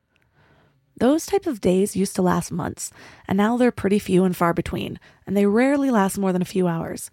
[0.96, 2.90] Those type of days used to last months,
[3.28, 6.46] and now they're pretty few and far between, and they rarely last more than a
[6.46, 7.10] few hours.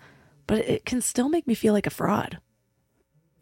[0.47, 2.39] But it can still make me feel like a fraud.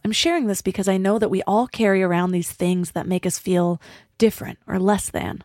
[0.04, 3.28] I'm sharing this because I know that we all carry around these things that make
[3.28, 3.80] us feel
[4.18, 5.44] different or less than.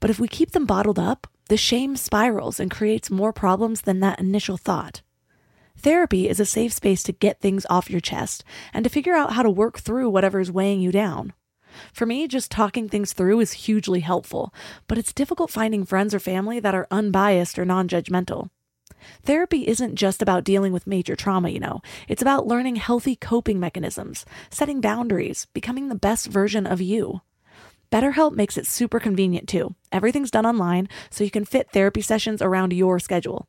[0.00, 4.00] But if we keep them bottled up, the shame spirals and creates more problems than
[4.00, 5.02] that initial thought.
[5.76, 9.32] Therapy is a safe space to get things off your chest and to figure out
[9.32, 11.32] how to work through whatever is weighing you down.
[11.92, 14.54] For me, just talking things through is hugely helpful,
[14.86, 18.50] but it's difficult finding friends or family that are unbiased or non judgmental.
[19.22, 21.82] Therapy isn't just about dealing with major trauma, you know.
[22.08, 27.20] It's about learning healthy coping mechanisms, setting boundaries, becoming the best version of you.
[27.94, 29.76] BetterHelp makes it super convenient too.
[29.92, 33.46] Everything's done online, so you can fit therapy sessions around your schedule.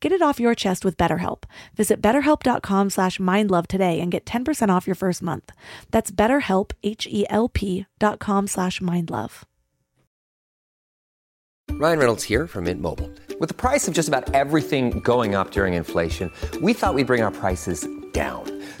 [0.00, 1.44] Get it off your chest with BetterHelp.
[1.76, 5.52] Visit betterhelp.com slash mindlove today and get 10% off your first month.
[5.90, 9.42] That's betterhelp, H-E-L-P dot com slash mindlove.
[11.72, 13.10] Ryan Reynolds here from Mint Mobile.
[13.38, 16.30] With the price of just about everything going up during inflation,
[16.62, 18.63] we thought we'd bring our prices down.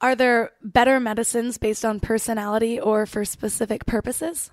[0.00, 4.50] are there better medicines based on personality or for specific purposes?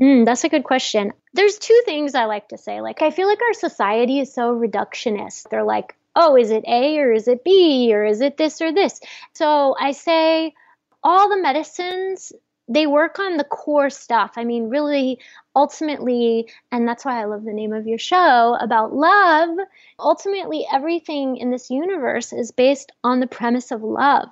[0.00, 1.12] Mm, that's a good question.
[1.34, 2.80] There's two things I like to say.
[2.80, 5.48] Like, I feel like our society is so reductionist.
[5.50, 8.72] They're like, oh, is it A or is it B or is it this or
[8.72, 9.00] this?
[9.34, 10.54] So I say
[11.02, 12.32] all the medicines,
[12.70, 14.32] they work on the core stuff.
[14.36, 15.18] I mean, really,
[15.56, 19.58] ultimately, and that's why I love the name of your show about love.
[19.98, 24.28] Ultimately, everything in this universe is based on the premise of love.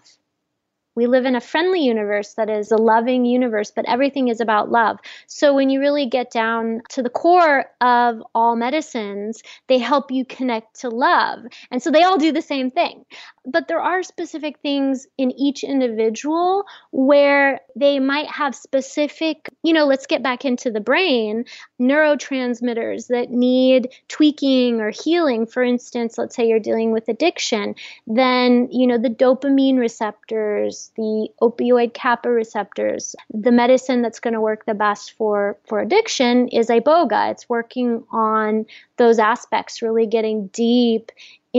[0.95, 4.69] We live in a friendly universe that is a loving universe, but everything is about
[4.69, 4.99] love.
[5.29, 10.25] So when you really get down to the core of all medicines, they help you
[10.25, 11.39] connect to love.
[11.71, 13.05] And so they all do the same thing.
[13.51, 19.87] But there are specific things in each individual where they might have specific, you know,
[19.87, 21.47] let's get back into the brain,
[21.81, 25.47] neurotransmitters that need tweaking or healing.
[25.47, 27.75] For instance, let's say you're dealing with addiction,
[28.07, 34.41] then, you know, the dopamine receptors, the opioid kappa receptors, the medicine that's going to
[34.41, 37.31] work the best for, for addiction is iboga.
[37.31, 38.67] It's working on
[38.99, 41.13] those aspects, really getting deep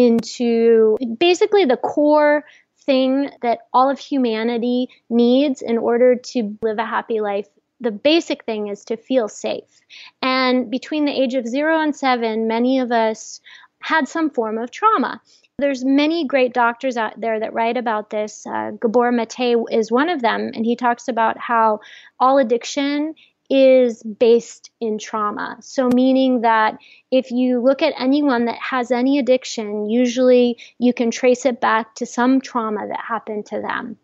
[0.06, 2.44] into basically the core
[2.86, 7.48] thing that all of humanity needs in order to live a happy life
[7.80, 9.82] the basic thing is to feel safe.
[10.22, 13.42] And between the age of zero and seven, many of us
[13.82, 15.22] had some form of trauma.
[15.58, 18.46] There's many great doctors out there that write about this.
[18.46, 21.80] Uh, Gabor Mate is one of them, and he talks about how
[22.20, 23.16] all addiction
[23.50, 25.58] is based in trauma.
[25.62, 26.78] So, meaning that
[27.12, 31.96] if you look at anyone that has any addiction, usually you can trace it back
[31.96, 33.98] to some trauma that happened to them.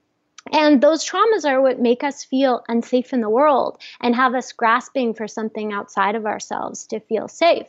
[0.51, 4.51] And those traumas are what make us feel unsafe in the world and have us
[4.51, 7.67] grasping for something outside of ourselves to feel safe.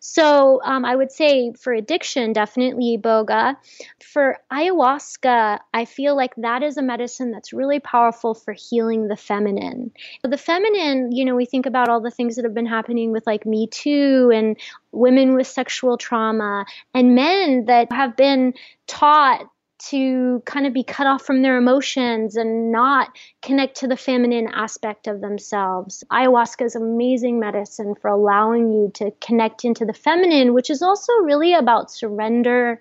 [0.00, 3.56] So um, I would say for addiction, definitely iboga.
[4.02, 9.16] For ayahuasca, I feel like that is a medicine that's really powerful for healing the
[9.16, 9.90] feminine.
[10.22, 13.26] The feminine, you know, we think about all the things that have been happening with
[13.26, 14.56] like Me Too and
[14.92, 18.54] women with sexual trauma and men that have been
[18.86, 19.48] taught
[19.90, 23.08] to kind of be cut off from their emotions and not
[23.42, 26.04] connect to the feminine aspect of themselves.
[26.10, 31.12] Ayahuasca is amazing medicine for allowing you to connect into the feminine, which is also
[31.22, 32.80] really about surrender,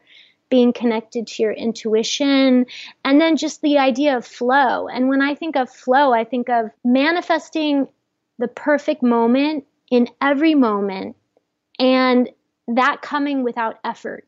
[0.49, 2.65] being connected to your intuition,
[3.03, 4.87] and then just the idea of flow.
[4.87, 7.87] And when I think of flow, I think of manifesting
[8.37, 11.15] the perfect moment in every moment
[11.79, 12.29] and
[12.67, 14.27] that coming without effort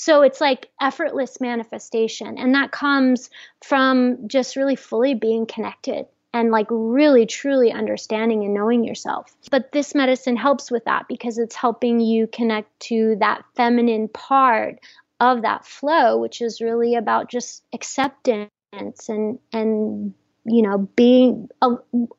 [0.00, 2.38] so it's like effortless manifestation.
[2.38, 3.28] And that comes
[3.62, 9.36] from just really fully being connected and like really truly understanding and knowing yourself.
[9.50, 14.80] But this medicine helps with that because it's helping you connect to that feminine part
[15.20, 20.14] of that flow, which is really about just acceptance and and
[20.46, 21.76] you know being uh,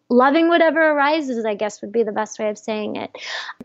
[0.09, 3.09] loving whatever arises i guess would be the best way of saying it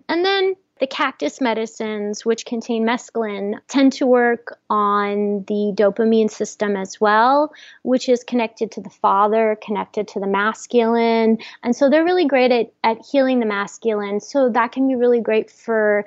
[0.09, 6.77] and then the cactus medicines, which contain mescaline, tend to work on the dopamine system
[6.77, 11.39] as well, which is connected to the father, connected to the masculine.
[11.63, 14.21] And so they're really great at, at healing the masculine.
[14.21, 16.05] So that can be really great for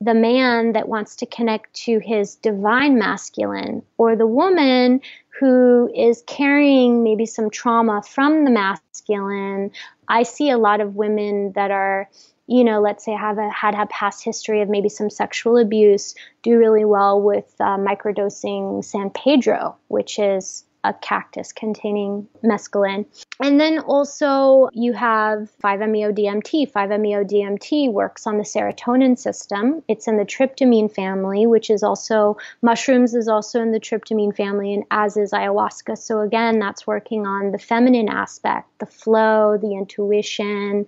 [0.00, 5.00] the man that wants to connect to his divine masculine or the woman
[5.38, 9.70] who is carrying maybe some trauma from the masculine.
[10.08, 12.08] I see a lot of women that are
[12.46, 16.14] you know, let's say have a, had a past history of maybe some sexual abuse,
[16.42, 23.06] do really well with uh, microdosing San Pedro, which is a cactus containing mescaline.
[23.40, 26.72] And then also you have 5-MeO-DMT.
[26.72, 29.82] 5-MeO-DMT works on the serotonin system.
[29.88, 34.74] It's in the tryptamine family, which is also mushrooms is also in the tryptamine family
[34.74, 35.96] and as is ayahuasca.
[35.98, 40.86] So again, that's working on the feminine aspect, the flow, the intuition.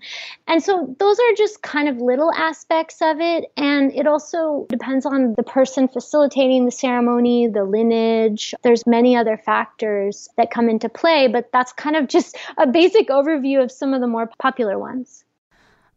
[0.48, 5.06] And so those are just kind of little aspects of it and it also depends
[5.06, 8.52] on the person facilitating the ceremony, the lineage.
[8.62, 13.08] There's many other factors that come into play, but that's kind of just a basic
[13.10, 15.24] overview of some of the more popular ones.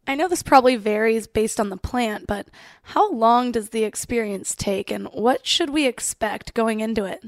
[0.06, 2.46] I know this probably varies based on the plant, but
[2.82, 7.24] how long does the experience take and what should we expect going into it?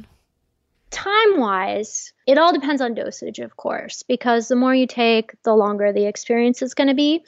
[0.91, 5.55] Time wise, it all depends on dosage, of course, because the more you take, the
[5.55, 7.24] longer the experience is going to be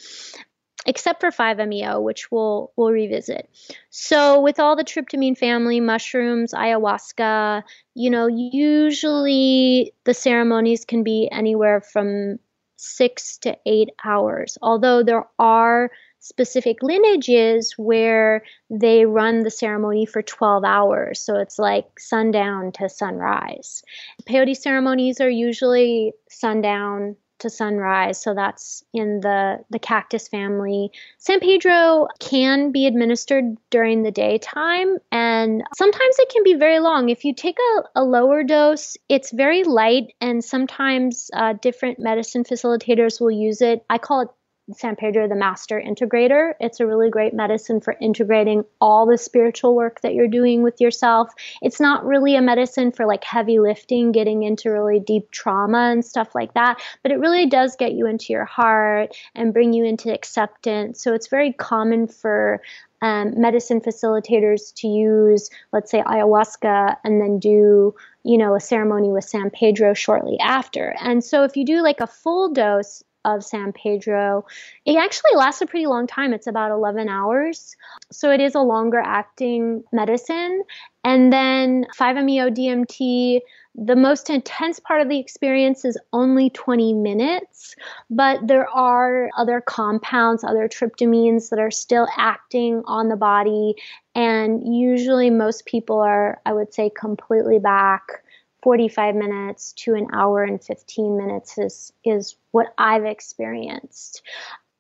[0.87, 3.49] except for 5-MeO, which we'll we'll revisit.
[3.91, 7.63] So with all the tryptamine family, mushrooms, ayahuasca,
[7.95, 12.39] you know, usually the ceremonies can be anywhere from
[12.77, 14.59] six to eight hours.
[14.61, 15.91] Although there are
[16.23, 21.21] specific lineages where they run the ceremony for 12 hours.
[21.21, 23.83] So it's like sundown to sunrise.
[24.25, 28.23] Peyote ceremonies are usually sundown to sunrise.
[28.23, 30.93] So that's in the, the cactus family.
[31.19, 37.09] San Pedro can be administered during the daytime, and sometimes it can be very long.
[37.09, 42.45] If you take a, a lower dose, it's very light, and sometimes uh, different medicine
[42.45, 43.85] facilitators will use it.
[43.91, 44.29] I call it
[44.75, 46.55] San Pedro the Master Integrator.
[46.61, 50.81] It's a really great medicine for integrating all the spiritual work that you're doing with
[50.81, 51.33] yourself.
[51.61, 56.05] It's not really a medicine for like heavy lifting, getting into really deep trauma and
[56.05, 59.85] stuff like that, but it really does get you into your heart and bring you
[59.85, 61.03] into acceptance.
[61.03, 62.61] So it's very common for
[63.03, 69.11] um, medicine facilitators to use, let's say, ayahuasca and then do, you know, a ceremony
[69.11, 70.95] with San Pedro shortly after.
[71.01, 74.45] And so if you do like a full dose, of San Pedro.
[74.85, 76.33] It actually lasts a pretty long time.
[76.33, 77.77] It's about 11 hours.
[78.11, 80.63] So it is a longer acting medicine.
[81.05, 83.41] And then 5-MeO DMT,
[83.75, 87.75] the most intense part of the experience is only 20 minutes,
[88.11, 93.75] but there are other compounds, other tryptamines that are still acting on the body.
[94.15, 98.23] And usually most people are, I would say, completely back
[98.63, 104.23] 45 minutes to an hour and 15 minutes is is what I've experienced.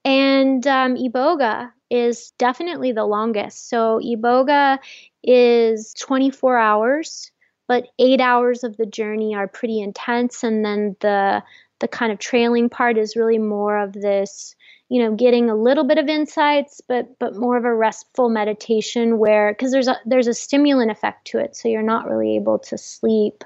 [0.04, 3.68] And um, Iboga is definitely the longest.
[3.68, 4.78] So Iboga
[5.22, 7.30] is 24 hours,
[7.68, 11.42] but eight hours of the journey are pretty intense, and then the
[11.80, 14.54] the kind of trailing part is really more of this
[14.93, 19.16] you know getting a little bit of insights but but more of a restful meditation
[19.16, 22.59] where because there's a there's a stimulant effect to it so you're not really able
[22.59, 23.45] to sleep.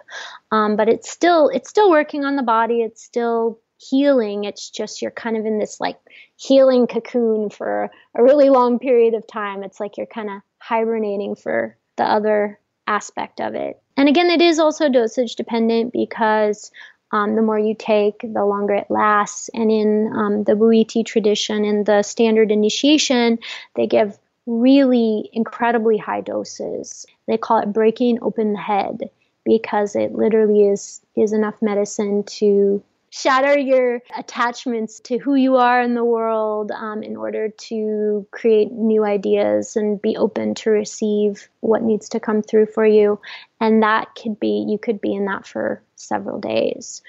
[0.50, 2.82] Um, but it's still it's still working on the body.
[2.82, 4.44] It's still healing.
[4.44, 5.98] It's just you're kind of in this like
[6.36, 9.62] healing cocoon for a really long period of time.
[9.62, 13.80] It's like you're kind of hibernating for the other aspect of it.
[13.96, 16.70] And again it is also dosage dependent because
[17.16, 19.48] um, the more you take, the longer it lasts.
[19.54, 23.38] And in um, the Bwiti tradition, in the standard initiation,
[23.74, 27.06] they give really incredibly high doses.
[27.26, 29.10] They call it breaking open the head
[29.44, 35.80] because it literally is is enough medicine to shatter your attachments to who you are
[35.80, 41.48] in the world um, in order to create new ideas and be open to receive
[41.60, 43.18] what needs to come through for you.
[43.58, 47.02] And that could be, you could be in that for several days.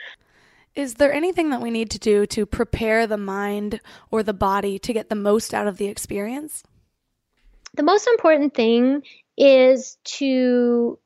[0.76, 3.82] Is there anything that we need to do to prepare the mind
[4.12, 6.64] or the body to get the most out of the experience?
[7.74, 9.04] The most important thing
[9.38, 11.00] is to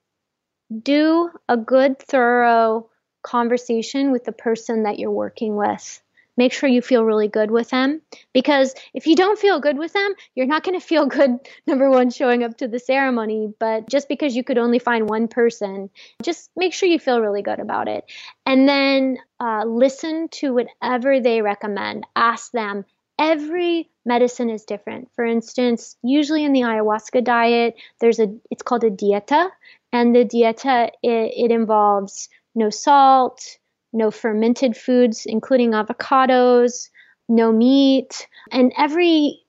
[0.83, 2.89] do a good, thorough
[3.21, 6.01] conversation with the person that you're working with.
[6.41, 8.01] Make sure you feel really good with them
[8.33, 11.37] because if you don't feel good with them, you're not going to feel good,
[11.67, 13.53] number one, showing up to the ceremony.
[13.59, 15.91] But just because you could only find one person,
[16.23, 18.05] just make sure you feel really good about it.
[18.43, 22.07] And then uh, listen to whatever they recommend.
[22.15, 22.85] Ask them.
[23.19, 25.09] Every medicine is different.
[25.15, 29.51] For instance, usually in the ayahuasca diet, there's a it's called a dieta,
[29.93, 33.59] and the dieta it, it involves no salt,
[33.93, 36.89] no fermented foods, including avocados,
[37.27, 38.27] no meat.
[38.51, 39.41] And every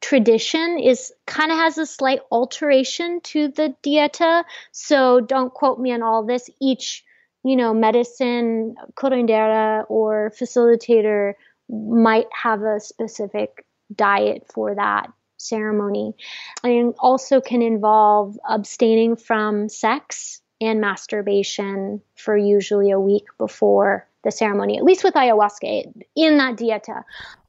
[0.00, 4.44] tradition is kind of has a slight alteration to the dieta.
[4.72, 6.50] So don't quote me on all this.
[6.60, 7.04] Each
[7.44, 11.34] you know, medicine, curandera, or facilitator
[11.68, 13.64] might have a specific
[13.94, 16.14] diet for that ceremony.
[16.62, 24.30] And also can involve abstaining from sex and masturbation for usually a week before the
[24.30, 27.04] ceremony, at least with ayahuasca in that dieta.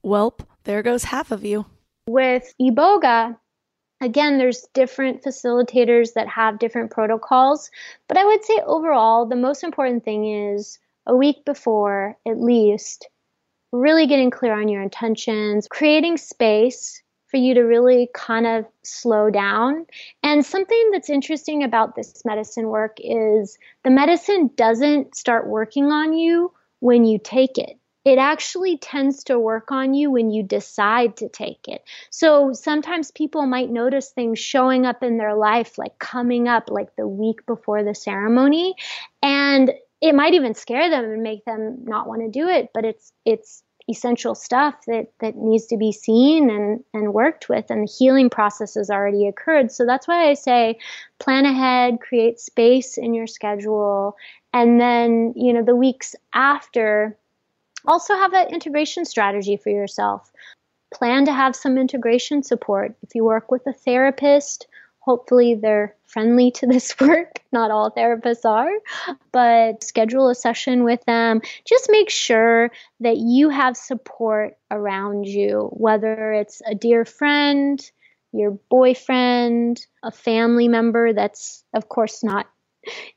[0.05, 1.65] Welp, there goes half of you.
[2.07, 3.37] With Iboga,
[4.01, 7.71] again, there's different facilitators that have different protocols,
[8.07, 13.07] but I would say overall, the most important thing is a week before, at least,
[13.71, 17.01] really getting clear on your intentions, creating space
[17.35, 19.85] for you to really kind of slow down.
[20.23, 26.13] And something that's interesting about this medicine work is the medicine doesn't start working on
[26.13, 27.77] you when you take it.
[28.05, 31.83] It actually tends to work on you when you decide to take it.
[32.09, 36.95] So sometimes people might notice things showing up in their life, like coming up like
[36.95, 38.75] the week before the ceremony.
[39.21, 42.85] And it might even scare them and make them not want to do it, but
[42.85, 47.87] it's, it's, essential stuff that that needs to be seen and and worked with and
[47.87, 50.75] the healing process has already occurred so that's why i say
[51.19, 54.15] plan ahead create space in your schedule
[54.55, 57.17] and then, you know, the weeks after,
[57.85, 60.31] also have an integration strategy for yourself.
[60.93, 62.95] Plan to have some integration support.
[63.03, 64.67] If you work with a therapist,
[64.99, 67.41] hopefully they're friendly to this work.
[67.51, 68.71] Not all therapists are,
[69.33, 71.41] but schedule a session with them.
[71.65, 77.79] Just make sure that you have support around you, whether it's a dear friend,
[78.31, 82.47] your boyfriend, a family member that's, of course, not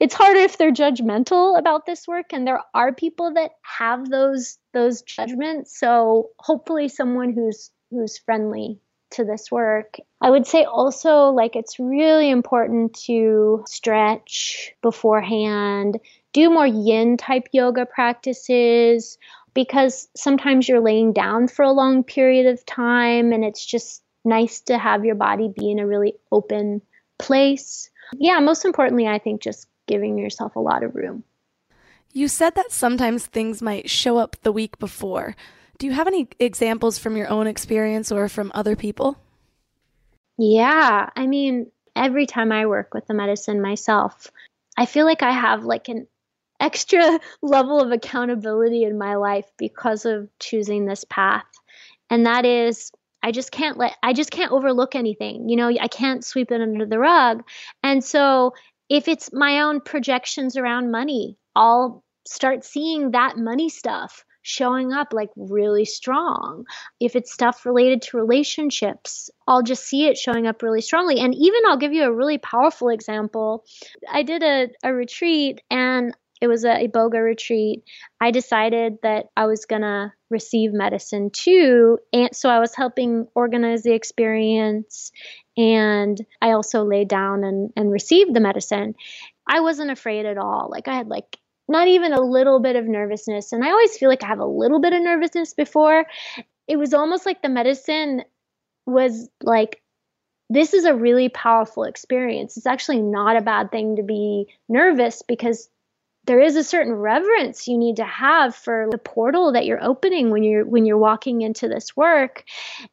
[0.00, 4.56] it's harder if they're judgmental about this work and there are people that have those
[4.72, 8.80] those judgments so hopefully someone who's who's friendly
[9.10, 15.98] to this work i would say also like it's really important to stretch beforehand
[16.32, 19.18] do more yin type yoga practices
[19.54, 24.60] because sometimes you're laying down for a long period of time and it's just nice
[24.60, 26.82] to have your body be in a really open
[27.18, 31.24] place yeah, most importantly, I think just giving yourself a lot of room.
[32.12, 35.36] You said that sometimes things might show up the week before.
[35.78, 39.16] Do you have any examples from your own experience or from other people?
[40.36, 44.30] Yeah, I mean, every time I work with the medicine myself,
[44.76, 46.08] I feel like I have like an
[46.58, 51.46] extra level of accountability in my life because of choosing this path.
[52.10, 52.90] And that is
[53.22, 55.48] I just can't let I just can't overlook anything.
[55.48, 57.44] You know, I can't sweep it under the rug.
[57.82, 58.54] And so
[58.88, 65.12] if it's my own projections around money, I'll start seeing that money stuff showing up
[65.12, 66.64] like really strong.
[67.00, 71.20] If it's stuff related to relationships, I'll just see it showing up really strongly.
[71.20, 73.64] And even I'll give you a really powerful example.
[74.10, 77.82] I did a, a retreat and it was a iboga retreat.
[78.20, 81.98] I decided that I was going to receive medicine too.
[82.12, 85.12] And so I was helping organize the experience.
[85.56, 88.94] And I also laid down and, and received the medicine.
[89.46, 90.68] I wasn't afraid at all.
[90.70, 91.38] Like I had like
[91.68, 93.52] not even a little bit of nervousness.
[93.52, 96.06] And I always feel like I have a little bit of nervousness before.
[96.66, 98.24] It was almost like the medicine
[98.86, 99.82] was like,
[100.50, 102.56] this is a really powerful experience.
[102.56, 105.68] It's actually not a bad thing to be nervous because
[106.28, 110.30] there is a certain reverence you need to have for the portal that you're opening
[110.30, 112.44] when you're when you're walking into this work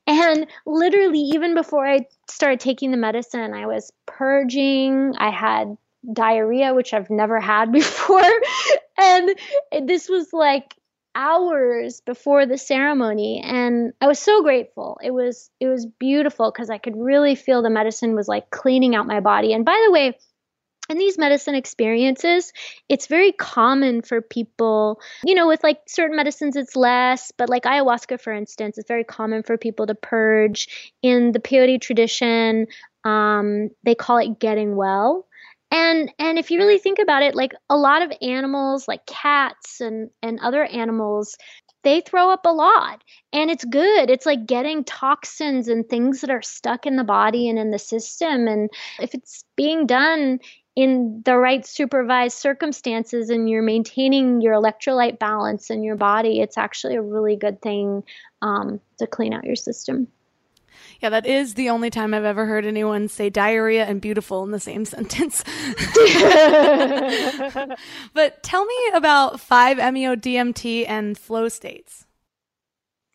[0.08, 5.76] and literally even before i started taking the medicine i was purging i had
[6.14, 8.32] diarrhea which i've never had before
[8.98, 9.36] and
[9.84, 10.76] this was like
[11.18, 16.70] hours before the ceremony and i was so grateful it was it was beautiful because
[16.70, 19.92] i could really feel the medicine was like cleaning out my body and by the
[19.92, 20.18] way
[20.90, 22.54] in these medicine experiences,
[22.90, 27.64] it's very common for people, you know, with like certain medicines, it's less, but like
[27.64, 30.94] ayahuasca, for instance, it's very common for people to purge.
[31.02, 32.68] In the peyote tradition,
[33.04, 35.28] um, they call it getting well.
[35.72, 39.82] And and if you really think about it, like a lot of animals, like cats
[39.82, 41.38] and and other animals,
[41.84, 43.04] they throw up a lot.
[43.32, 44.10] And it's good.
[44.10, 47.80] It's like getting toxins and things that are stuck in the body and in the
[47.80, 48.48] system.
[48.48, 50.40] And if it's being done
[50.76, 56.58] in the right supervised circumstances and you're maintaining your electrolyte balance in your body, it's
[56.58, 58.04] actually a really good thing
[58.42, 60.08] um, to clean out your system.
[61.02, 64.52] Yeah, that is the only time I've ever heard anyone say diarrhea and beautiful in
[64.52, 65.44] the same sentence.
[68.14, 72.06] but tell me about 5-MeO DMT and flow states.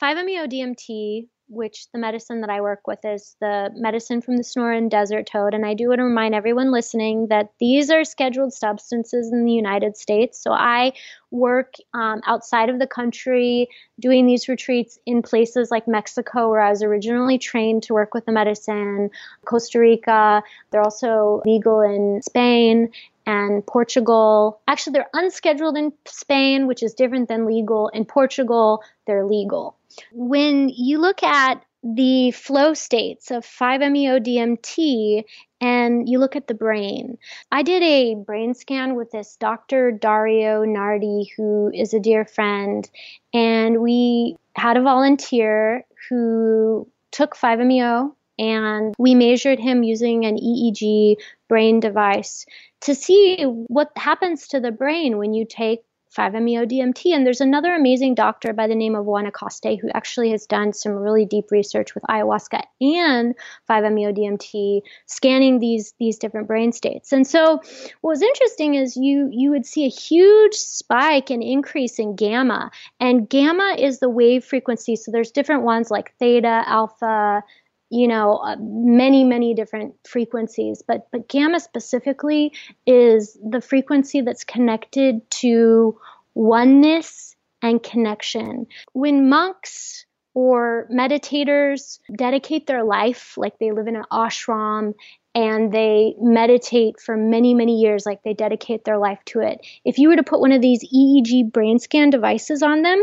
[0.03, 4.89] 5-MeO DMT which the medicine that I work with is the medicine from the Sonoran
[4.89, 5.53] Desert toad.
[5.53, 9.53] And I do want to remind everyone listening that these are scheduled substances in the
[9.53, 10.41] United States.
[10.41, 10.93] So I
[11.33, 16.71] work um, outside of the country doing these retreats in places like Mexico, where I
[16.71, 19.11] was originally trained to work with the medicine,
[19.45, 20.43] Costa Rica.
[20.71, 22.91] They're also legal in Spain
[23.27, 24.61] and Portugal.
[24.69, 27.89] Actually, they're unscheduled in Spain, which is different than legal.
[27.89, 29.77] In Portugal, they're legal.
[30.13, 35.25] When you look at the flow states of 5-MeO-DMT
[35.61, 37.17] and you look at the brain.
[37.51, 39.91] I did a brain scan with this Dr.
[39.91, 42.89] Dario Nardi, who is a dear friend,
[43.33, 51.17] and we had a volunteer who took 5-MeO and we measured him using an EEG
[51.49, 52.47] brain device
[52.83, 55.81] to see what happens to the brain when you take
[56.17, 57.15] 5-MeO-DMT.
[57.15, 60.73] And there's another amazing doctor by the name of Juan Acosta who actually has done
[60.73, 63.35] some really deep research with ayahuasca and
[63.69, 67.13] 5-MeO-DMT, scanning these these different brain states.
[67.13, 67.61] And so,
[68.01, 72.71] what was interesting is you you would see a huge spike and increase in gamma,
[72.99, 74.97] and gamma is the wave frequency.
[74.97, 77.43] So there's different ones like theta, alpha,
[77.91, 82.53] you know uh, many many different frequencies but but gamma specifically
[82.87, 85.99] is the frequency that's connected to
[86.35, 88.67] oneness and connection.
[88.93, 94.95] When monks or meditators dedicate their life like they live in an ashram
[95.35, 99.99] and they meditate for many many years like they dedicate their life to it if
[99.99, 103.03] you were to put one of these EEG brain scan devices on them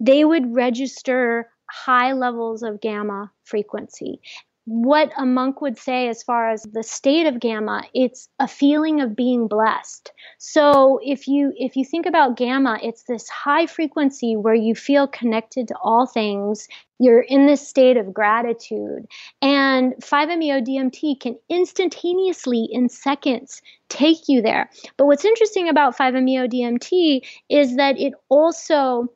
[0.00, 4.20] they would register high levels of gamma frequency.
[4.66, 9.02] What a monk would say as far as the state of gamma, it's a feeling
[9.02, 10.10] of being blessed.
[10.38, 15.06] So if you if you think about gamma, it's this high frequency where you feel
[15.06, 16.66] connected to all things.
[16.98, 19.06] You're in this state of gratitude.
[19.42, 23.60] And 5-MeO-DMT can instantaneously in seconds
[23.90, 24.70] take you there.
[24.96, 27.20] But what's interesting about 5-MeO-DMT
[27.50, 29.08] is that it also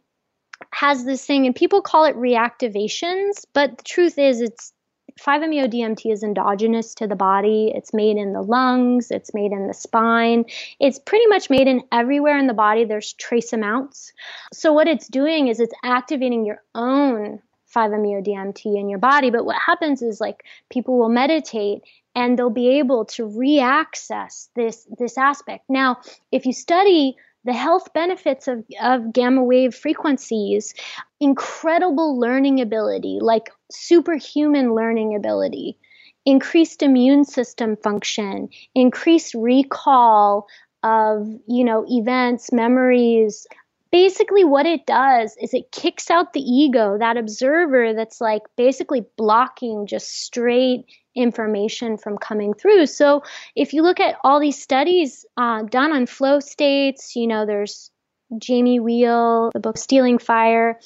[0.73, 4.73] has this thing, and people call it reactivations, but the truth is, it's
[5.19, 7.73] 5-MeO-DMT is endogenous to the body.
[7.75, 10.45] It's made in the lungs, it's made in the spine.
[10.79, 12.85] It's pretty much made in everywhere in the body.
[12.85, 14.13] There's trace amounts.
[14.53, 17.41] So what it's doing is it's activating your own
[17.75, 19.31] 5-MeO-DMT in your body.
[19.31, 21.83] But what happens is like people will meditate
[22.15, 25.65] and they'll be able to reaccess this this aspect.
[25.69, 25.99] Now,
[26.33, 30.75] if you study the health benefits of, of gamma wave frequencies,
[31.21, 35.79] incredible learning ability, like superhuman learning ability,
[36.27, 40.47] increased immune system function, increased recall
[40.83, 43.47] of, you know, events, memories,
[43.91, 49.05] basically what it does is it kicks out the ego, that observer that's like basically
[49.17, 50.85] blocking just straight
[51.19, 52.87] information from coming through.
[52.87, 53.23] So
[53.57, 57.91] if you look at all these studies uh, done on flow states, you know, there's
[58.39, 60.79] Jamie Wheal, the book Stealing Fire.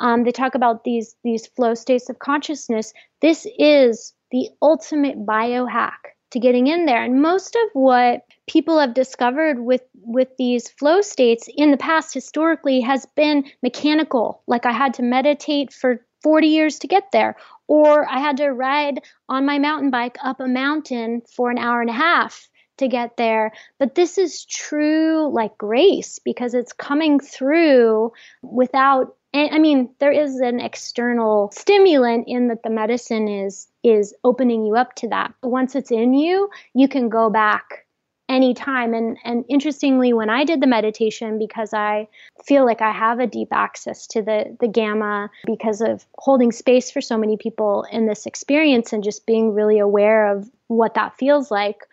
[0.00, 2.92] Um, they talk about these these flow states of consciousness.
[3.20, 7.02] This is the ultimate biohack to getting in there.
[7.02, 12.14] And most of what people have discovered with with these flow states in the past
[12.14, 14.42] historically has been mechanical.
[14.46, 17.36] Like I had to meditate for 40 years to get there
[17.70, 21.80] or I had to ride on my mountain bike up a mountain for an hour
[21.80, 22.48] and a half
[22.78, 23.52] to get there.
[23.78, 28.12] But this is true like grace because it's coming through
[28.42, 34.66] without I mean, there is an external stimulant in that the medicine is is opening
[34.66, 35.32] you up to that.
[35.40, 37.86] But once it's in you, you can go back
[38.30, 38.94] anytime.
[38.94, 42.08] And and interestingly, when I did the meditation, because I
[42.46, 46.90] feel like I have a deep access to the the gamma because of holding space
[46.90, 51.18] for so many people in this experience and just being really aware of what that
[51.18, 51.86] feels like,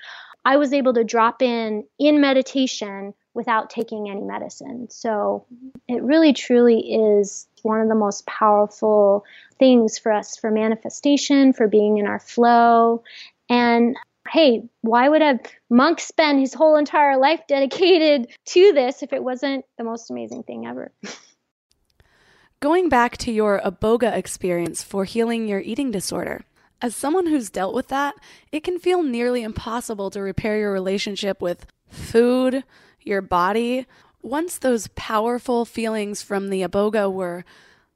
[0.45, 4.87] I was able to drop in in meditation without taking any medicine.
[4.89, 5.45] So
[5.87, 9.25] it really truly is one of the most powerful
[9.59, 13.03] things for us for manifestation, for being in our flow.
[13.49, 13.95] And
[14.29, 19.23] hey, why would a monk spend his whole entire life dedicated to this if it
[19.23, 20.91] wasn't the most amazing thing ever?
[22.59, 26.43] Going back to your iboga experience for healing your eating disorder,
[26.81, 28.15] as someone who's dealt with that,
[28.51, 32.63] it can feel nearly impossible to repair your relationship with food,
[33.01, 33.85] your body,
[34.21, 37.45] once those powerful feelings from the iboga were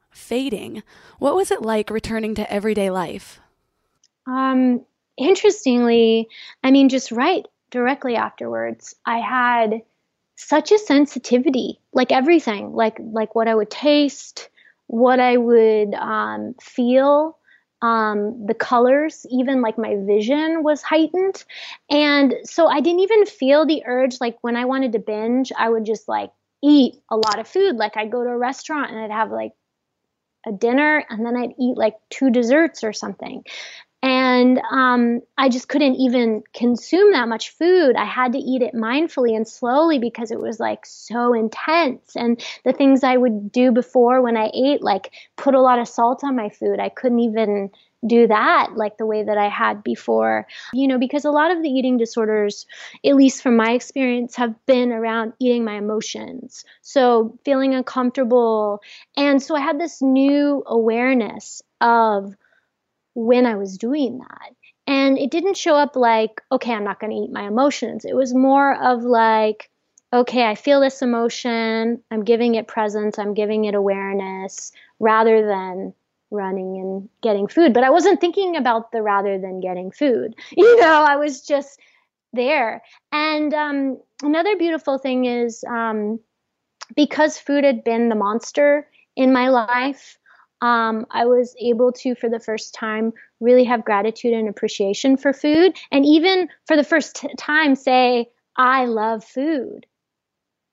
[0.09, 0.83] fading,
[1.19, 3.39] what was it like returning to everyday life?
[4.27, 4.85] Um,
[5.17, 6.29] interestingly,
[6.63, 9.81] I mean, just right directly afterwards, I had
[10.35, 14.49] such a sensitivity, like everything, like like what I would taste,
[14.87, 17.37] what I would um, feel,
[17.81, 21.43] um, the colors, even like my vision was heightened.
[21.89, 24.19] And so I didn't even feel the urge.
[24.21, 26.31] Like when I wanted to binge, I would just like
[26.63, 27.75] eat a lot of food.
[27.77, 29.53] Like I'd go to a restaurant and I'd have like
[30.45, 33.43] a dinner and then I'd eat like two desserts or something.
[34.03, 37.95] And um, I just couldn't even consume that much food.
[37.95, 42.15] I had to eat it mindfully and slowly because it was like so intense.
[42.15, 45.87] And the things I would do before when I ate, like put a lot of
[45.87, 47.69] salt on my food, I couldn't even
[48.07, 50.47] do that like the way that I had before.
[50.73, 52.65] You know, because a lot of the eating disorders,
[53.05, 56.65] at least from my experience, have been around eating my emotions.
[56.81, 58.81] So feeling uncomfortable.
[59.15, 62.35] And so I had this new awareness of
[63.13, 64.55] when I was doing that.
[64.87, 68.05] And it didn't show up like, okay, I'm not going to eat my emotions.
[68.05, 69.69] It was more of like,
[70.13, 72.01] okay, I feel this emotion.
[72.11, 73.17] I'm giving it presence.
[73.17, 75.93] I'm giving it awareness rather than
[76.31, 77.73] running and getting food.
[77.73, 80.35] But I wasn't thinking about the rather than getting food.
[80.57, 81.79] You know, I was just
[82.33, 82.81] there.
[83.11, 86.19] And um, another beautiful thing is um,
[86.95, 90.17] because food had been the monster in my life,
[90.61, 95.33] um, I was able to, for the first time, really have gratitude and appreciation for
[95.33, 95.75] food.
[95.91, 99.87] And even for the first t- time, say, I love food.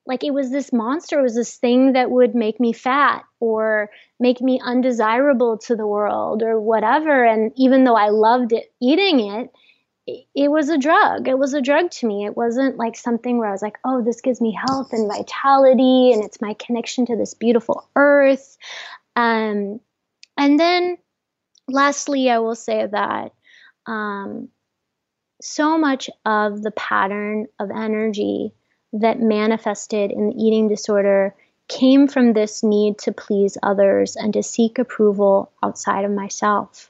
[0.05, 3.89] Like it was this monster, it was this thing that would make me fat or
[4.19, 7.25] make me undesirable to the world or whatever.
[7.25, 9.51] And even though I loved it, eating it,
[10.35, 11.27] it was a drug.
[11.27, 12.25] It was a drug to me.
[12.25, 16.11] It wasn't like something where I was like, oh, this gives me health and vitality
[16.11, 18.57] and it's my connection to this beautiful earth.
[19.19, 19.81] Um,
[20.37, 20.97] and then
[21.67, 23.33] lastly, I will say that
[23.85, 24.47] um,
[25.41, 28.53] so much of the pattern of energy
[28.93, 31.35] that manifested in the eating disorder
[31.67, 36.89] came from this need to please others and to seek approval outside of myself.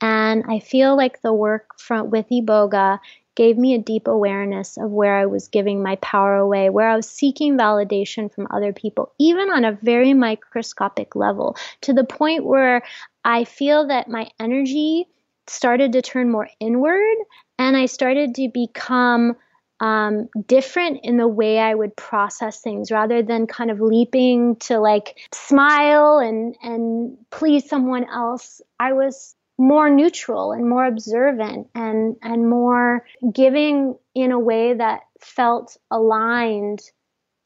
[0.00, 3.00] And I feel like the work from with Iboga
[3.36, 6.96] gave me a deep awareness of where I was giving my power away, where I
[6.96, 12.44] was seeking validation from other people, even on a very microscopic level, to the point
[12.44, 12.82] where
[13.24, 15.08] I feel that my energy
[15.46, 17.16] started to turn more inward
[17.58, 19.36] and I started to become
[19.80, 24.78] um, different in the way I would process things rather than kind of leaping to
[24.78, 28.62] like smile and, and please someone else.
[28.78, 35.00] I was more neutral and more observant and and more giving in a way that
[35.20, 36.80] felt aligned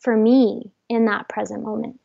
[0.00, 2.00] for me in that present moment.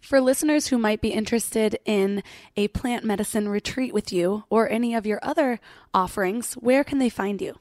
[0.00, 2.22] For listeners who might be interested in
[2.56, 5.58] a plant medicine retreat with you or any of your other
[5.92, 7.58] offerings, where can they find you?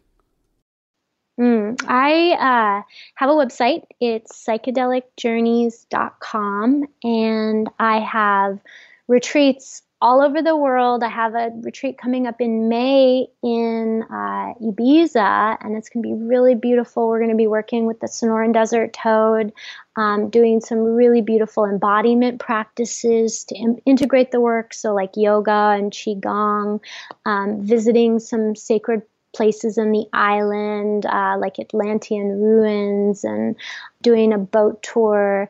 [1.40, 2.84] Mm, I uh,
[3.16, 3.86] have a website.
[4.00, 8.60] It's psychedelicjourneys.com, and I have
[9.08, 11.04] retreats all over the world.
[11.04, 16.10] I have a retreat coming up in May in uh, Ibiza, and it's going to
[16.10, 17.08] be really beautiful.
[17.08, 19.54] We're going to be working with the Sonoran Desert Toad,
[19.96, 25.76] um, doing some really beautiful embodiment practices to Im- integrate the work, so like yoga
[25.78, 26.80] and qigong,
[27.26, 29.02] um, visiting some sacred
[29.36, 33.56] places in the island, uh, like Atlantean ruins, and
[34.02, 35.50] doing a boat tour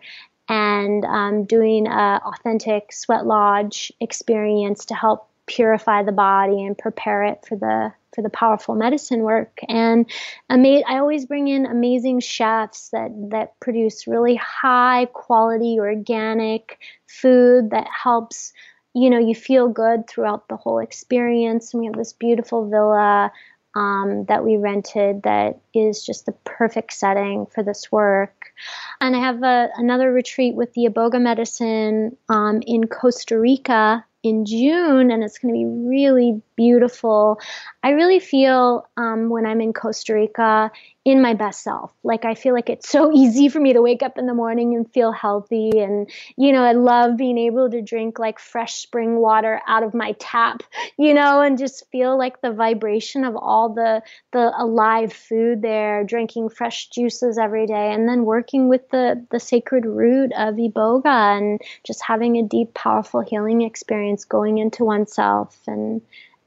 [0.50, 7.24] and um, doing an authentic sweat lodge experience to help purify the body and prepare
[7.24, 9.60] it for the for the powerful medicine work.
[9.68, 10.10] And
[10.50, 17.70] ama- I always bring in amazing chefs that that produce really high quality organic food
[17.72, 18.54] that helps
[18.94, 21.74] you know you feel good throughout the whole experience.
[21.74, 23.32] And we have this beautiful villa
[23.78, 28.52] um, that we rented that is just the perfect setting for this work.
[29.00, 34.46] And I have a, another retreat with the Iboga medicine um, in Costa Rica in
[34.46, 37.40] June, and it's going to be really beautiful.
[37.84, 40.72] I really feel um, when I'm in Costa Rica
[41.06, 41.94] in my best self.
[42.04, 44.76] Like I feel like it's so easy for me to wake up in the morning
[44.76, 45.70] and feel healthy.
[45.80, 49.94] And, you know, I love being able to drink like fresh spring water out of
[49.94, 50.64] my tap,
[50.98, 54.02] you know, and just feel like the vibration of all the,
[54.34, 59.40] the alive food there, drinking fresh juices every day, and then working with the, the
[59.40, 65.58] sacred root of Iboga and just having a deep, powerful healing experience going into oneself
[65.68, 66.02] and,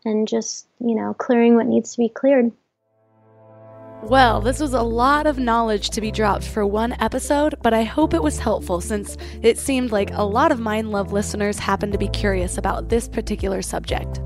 [0.05, 2.53] and just, you know, clearing what needs to be cleared.
[4.03, 7.83] Well, this was a lot of knowledge to be dropped for one episode, but I
[7.83, 11.93] hope it was helpful since it seemed like a lot of Mind Love listeners happened
[11.93, 14.21] to be curious about this particular subject.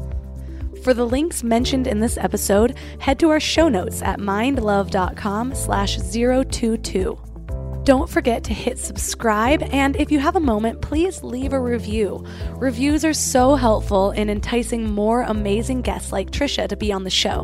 [0.84, 5.96] For the links mentioned in this episode, head to our show notes at mindlove.com slash
[5.96, 7.23] 022.
[7.84, 12.24] Don't forget to hit subscribe, and if you have a moment, please leave a review.
[12.52, 17.10] Reviews are so helpful in enticing more amazing guests like Trisha to be on the
[17.10, 17.42] show.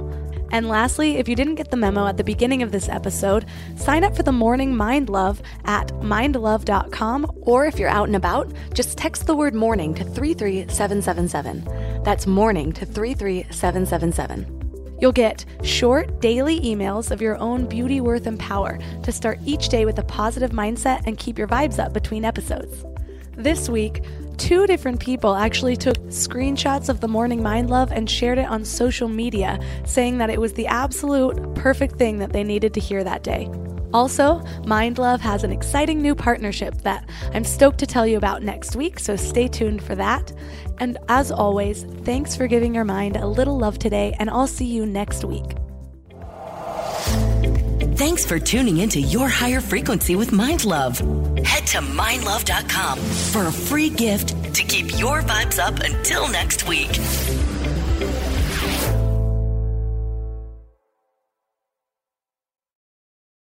[0.50, 3.44] And lastly, if you didn't get the memo at the beginning of this episode,
[3.76, 8.50] sign up for the Morning Mind Love at mindlove.com, or if you're out and about,
[8.72, 12.02] just text the word morning to 33777.
[12.02, 14.59] That's morning to 33777.
[15.00, 19.68] You'll get short daily emails of your own beauty, worth, and power to start each
[19.68, 22.84] day with a positive mindset and keep your vibes up between episodes.
[23.36, 24.04] This week,
[24.36, 28.64] two different people actually took screenshots of the Morning Mind Love and shared it on
[28.64, 33.02] social media, saying that it was the absolute perfect thing that they needed to hear
[33.02, 33.50] that day.
[33.92, 38.42] Also, Mind Love has an exciting new partnership that I'm stoked to tell you about
[38.42, 40.32] next week, so stay tuned for that.
[40.80, 44.66] And as always, thanks for giving your mind a little love today, and I'll see
[44.66, 45.54] you next week.
[47.96, 50.98] Thanks for tuning into Your Higher Frequency with Mind Love.
[51.44, 56.88] Head to mindlove.com for a free gift to keep your vibes up until next week.